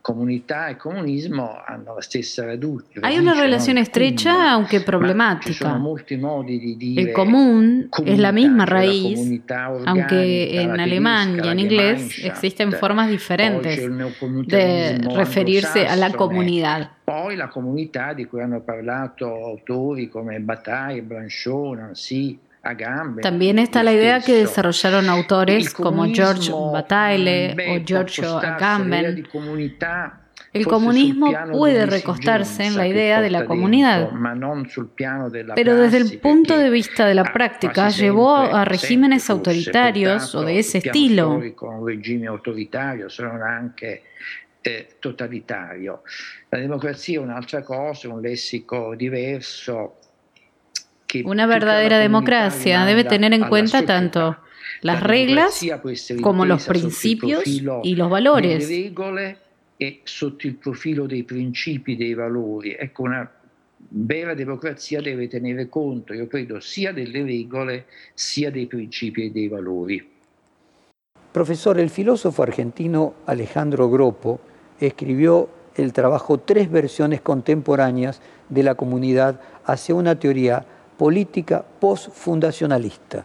[0.00, 3.00] Comunità e comunismo hanno la stessa radice.
[3.02, 5.78] Hay una relación estrecha, aunque problemática.
[6.96, 9.18] El común es la misma raíz,
[9.86, 13.88] aunque en alemán y en inglés existen formas diferentes
[14.46, 16.90] de referirse a la comunidad.
[17.04, 22.38] Poi la comunità di cui hanno parlato autori come Bataille, Blanchot, Nancy,
[23.22, 29.24] también está la idea que desarrollaron autores como George Bataille o Giorgio Agamben.
[30.52, 34.10] El comunismo puede recostarse en la idea de la comunidad,
[35.54, 40.58] pero desde el punto de vista de la práctica llevó a regímenes autoritarios o de
[40.58, 41.40] ese estilo.
[44.62, 46.02] Eh, totalitario.
[46.50, 49.99] La democrazia è un'altra cosa, un lessico diverso,
[51.24, 54.36] una verdadera democracia debe tener en cuenta tanto
[54.80, 55.60] las reglas
[56.22, 58.68] como los principios y los valores.
[59.82, 62.76] e sotto il profilo dei principi, dei valori.
[62.78, 63.26] Ecco, una
[63.78, 69.48] vera democrazia deve tenere conto, io credo, sia delle regole sia dei principi e dei
[69.48, 70.06] valori.
[71.32, 74.40] Profesor, el filósofo argentino Alejandro Gropo
[74.78, 80.66] escribió el trabajo Tres versiones contemporáneas de la comunidad hacia una teoría
[81.00, 83.24] política postfundacionalista,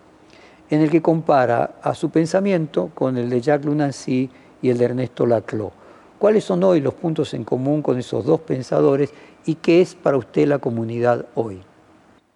[0.69, 4.30] en el que compara a su pensamiento con el de Jacques Lunancy
[4.61, 5.73] y el de Ernesto Laclau.
[6.17, 9.13] ¿Cuáles son hoy los puntos en común con esos dos pensadores
[9.45, 11.61] y qué es para usted la comunidad hoy?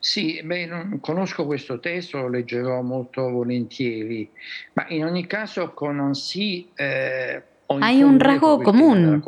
[0.01, 4.29] Sì, beh, non conosco questo testo, lo leggerò molto volentieri,
[4.73, 7.43] ma in ogni caso con Nancy eh,
[7.81, 9.21] Hay un rasgo común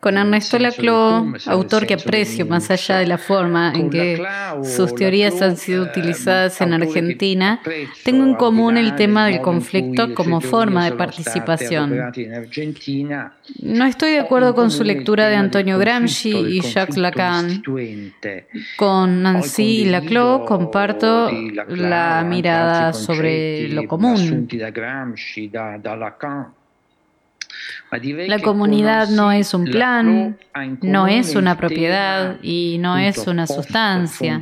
[0.00, 4.22] con Ernesto Laclau, autor que aprecio más allá de la forma en que
[4.62, 7.60] sus teorías han sido utilizadas en Argentina.
[8.04, 12.12] Tengo en común el tema del conflicto como forma de participación.
[13.62, 17.62] No estoy de acuerdo con su lectura de Antonio Gramsci y Jacques Lacan.
[18.76, 21.30] Con Nancy Laclau comparto
[21.68, 24.46] la mirada sobre lo común.
[27.90, 30.38] La comunidad no es un plan,
[30.80, 34.40] no es una propiedad y no es una sustancia.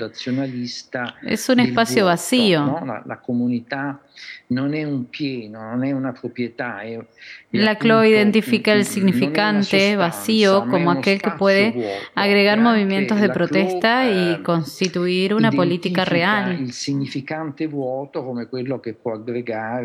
[1.23, 2.83] Es un espacio vacío.
[3.07, 4.01] La comunidad
[4.51, 6.83] no es un pie, no es una propiedad.
[7.51, 14.35] La CLO identifica el significante vacío como aquel que puede agregar movimientos de protesta y
[14.35, 16.53] eh, constituir una política real.
[16.53, 19.85] El significante vuoto como quello que puede agregar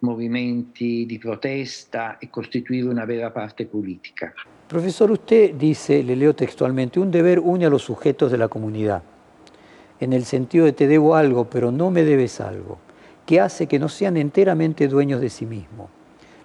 [0.00, 4.34] movimientos de protesta y constituir una vera parte política.
[4.68, 9.02] Profesor, usted dice, le leo textualmente, un deber une a los sujetos de la comunidad,
[10.00, 12.78] en el sentido de te debo algo, pero no me debes algo,
[13.26, 15.88] que hace que no sean enteramente dueños de sí mismos.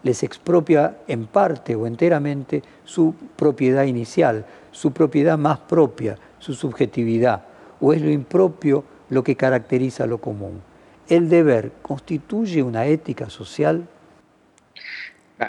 [0.03, 7.45] Les expropia en parte o enteramente su propiedad inicial, su propiedad más propia, su subjetividad,
[7.79, 10.61] o es lo impropio lo que caracteriza lo común.
[11.09, 13.87] ¿El deber constituye una ética social?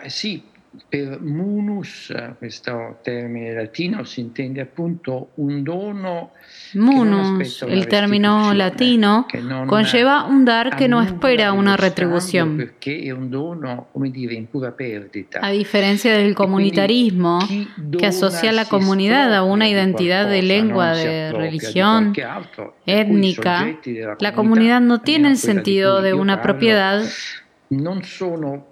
[0.09, 0.45] sí,
[0.89, 6.33] per munus, questo termine latino, si intende appunto un dono.
[6.75, 9.27] Munus, el término latino,
[9.67, 12.73] conlleva un dar que no espera una retribución.
[15.41, 17.39] A diferencia del e comunitarismo,
[17.99, 22.13] que asocia a la comunidad a una identidad de lengua, de religión,
[22.87, 23.79] étnica,
[24.19, 27.03] la comunidad no tiene el sentido de una propiedad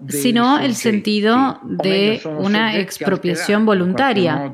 [0.09, 4.51] sino el sentido de una expropiación voluntaria.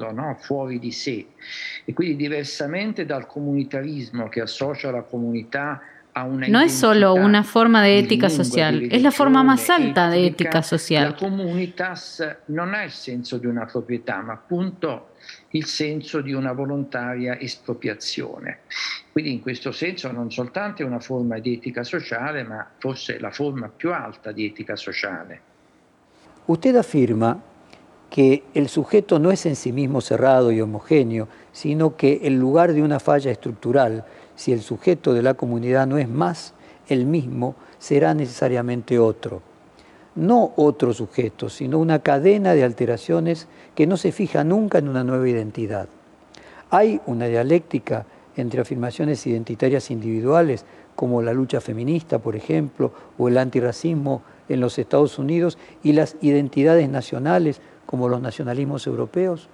[1.85, 5.81] E quindi diversamente dal comunitarismo che associa la comunità
[6.25, 10.63] no es solo una forma de ética social, es la forma más alta de ética
[10.63, 11.11] social.
[11.11, 15.15] La comunitas non ha il senso di una proprietà, ma appunto
[15.51, 18.61] il senso di una volontaria espropriazione.
[19.13, 23.31] Quindi in questo senso non soltanto è una forma di etica sociale, ma forse la
[23.31, 25.41] forma più alta di etica sociale.
[26.47, 27.39] Usted afirma
[28.09, 32.73] que el sujeto no es en sí mismo cerrado y homogéneo, sino que el lugar
[32.73, 34.05] de una falla estructural,
[34.39, 36.55] si el sujeto de la comunidad no es más
[36.89, 39.43] el mismo, será necesariamente otro.
[40.15, 45.03] No otro sujeto, sino una cadena de alteraciones que no se fija nunca en una
[45.03, 45.89] nueva identidad.
[46.71, 50.65] Hay una dialéctica entre afirmaciones identitarias individuales,
[50.95, 56.15] como la lucha feminista, por ejemplo, o el antirracismo en los Estados Unidos, y las
[56.21, 59.49] identidades nacionales, como los nacionalismos europeos?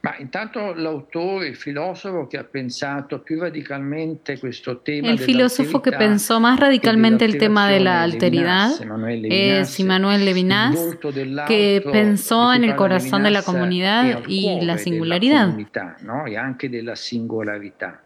[0.00, 5.90] Ma intanto l'autore, il filosofo que ha pensato più radicalmente questo tema El filósofo que
[5.90, 8.70] pensó más radicalmente el tema de la alteridad
[9.24, 10.78] es Immanuel Levinas,
[11.48, 15.56] que pensó en el corazón de la comunidad y la singularidad.
[16.02, 16.26] No?
[16.26, 18.00] E anche della singolarità.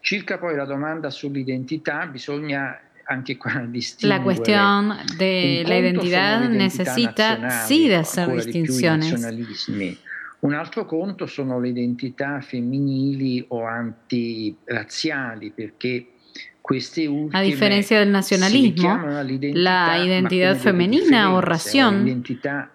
[0.00, 2.78] Circa poi la domanda sull'identità, bisogna
[4.02, 9.20] la cuestión de la identidad necesita sí de hacer distinciones.
[10.40, 16.06] Un altro conto sono le identità femminili o antirazziali, perché
[17.32, 19.00] A diferencia del nacionalismo,
[19.54, 22.22] la identidad femenina o ración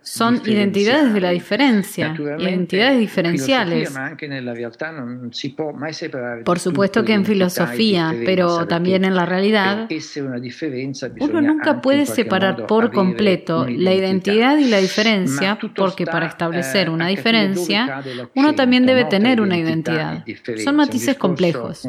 [0.02, 3.94] son identidades de la diferencia, identidades diferenciales.
[6.44, 9.88] Por supuesto que en filosofía, pero también en la realidad,
[11.20, 14.58] uno nunca puede separar por completo la identidad.
[14.58, 18.04] y la diferencia, porque para establecer una diferencia,
[18.36, 20.24] uno también debe tener una identidad.
[20.64, 21.88] Son matices complejos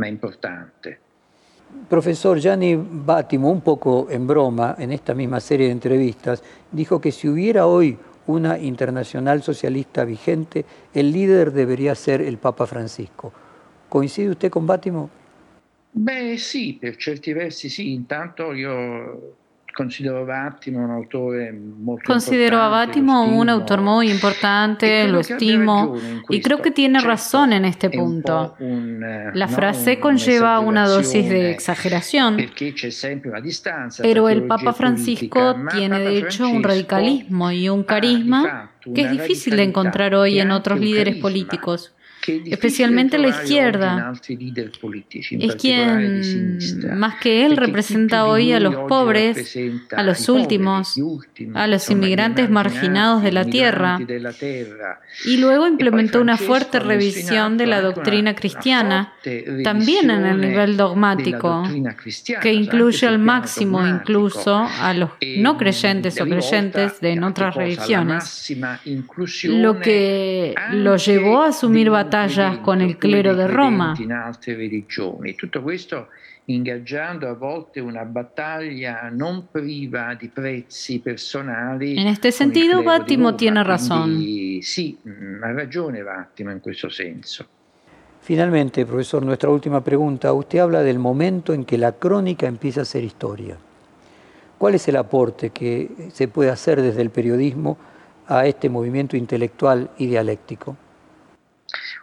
[0.00, 0.98] ma importante.
[1.86, 6.42] Profesor Gianni Battimo, un poco en broma, en esta misma serie de entrevistas,
[6.72, 7.96] dijo que si hubiera hoy
[8.26, 13.32] una internacional socialista vigente, el líder debería ser el Papa Francisco.
[13.88, 15.10] ¿Coincide usted con Battimo?
[15.92, 19.36] Beh sì, per certi versi sì, intanto io
[22.04, 25.96] Considero a Bátimo un autor muy importante, lo estimo
[26.28, 28.56] y creo que tiene razón en este punto.
[28.58, 32.36] Eh, La frase conlleva una dosis de exageración,
[34.02, 39.56] pero el Papa Francisco tiene de hecho un radicalismo y un carisma que es difícil
[39.56, 41.92] de encontrar hoy en otros líderes políticos
[42.26, 46.58] especialmente la izquierda, es quien
[46.96, 49.56] más que él representa hoy a los pobres,
[49.96, 50.94] a los últimos,
[51.54, 53.98] a los inmigrantes marginados de la tierra,
[55.24, 59.14] y luego implementó una fuerte revisión de la doctrina cristiana,
[59.64, 61.64] también en el nivel dogmático,
[62.42, 68.52] que incluye al máximo incluso a los no creyentes o creyentes de otras religiones,
[69.44, 73.94] lo que lo llevó a asumir batallas batallas con el clero de Roma.
[81.96, 84.60] En este sentido, Vattimo tiene razón.
[84.60, 87.46] Sì, mm, ha ragione Vattimo in questo senso.
[88.22, 90.32] Finalmente, profesor, nuestra última pregunta.
[90.32, 93.56] Usted habla del momento en que la crónica empieza a ser historia.
[94.58, 97.78] ¿Cuál es el aporte que se puede hacer desde el periodismo
[98.26, 100.76] a este movimiento intelectual y dialéctico?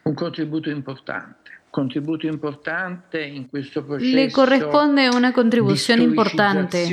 [0.08, 1.47] Un contributo importante.
[1.78, 6.90] Contributo importante in questo proceso Le corresponde una contribución importante.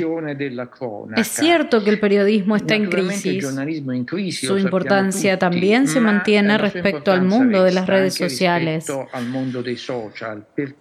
[1.15, 3.43] Es cierto que el periodismo está en crisis.
[4.41, 8.85] Su importancia también se mantiene respecto al mundo de las redes sociales.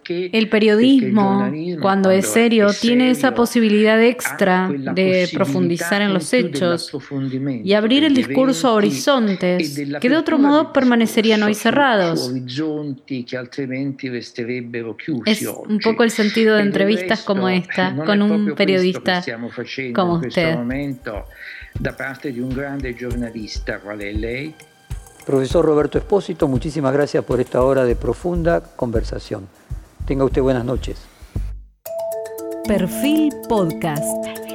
[0.07, 1.50] El periodismo,
[1.80, 6.92] cuando es serio, tiene esa posibilidad extra de profundizar en los hechos
[7.62, 12.30] y abrir el discurso a horizontes que de otro modo permanecerían hoy cerrados.
[15.26, 19.22] Es un poco el sentido de entrevistas como esta, con un periodista
[19.95, 20.57] como usted.
[21.80, 24.55] Da parte de un grande giornalista, qual è lei?
[25.26, 29.49] Profesor Roberto Espósito, muchísimas gracias por esta hora de profunda conversación.
[30.07, 30.99] Tenga usted buenas noches.
[32.68, 34.53] Perfil Podcast.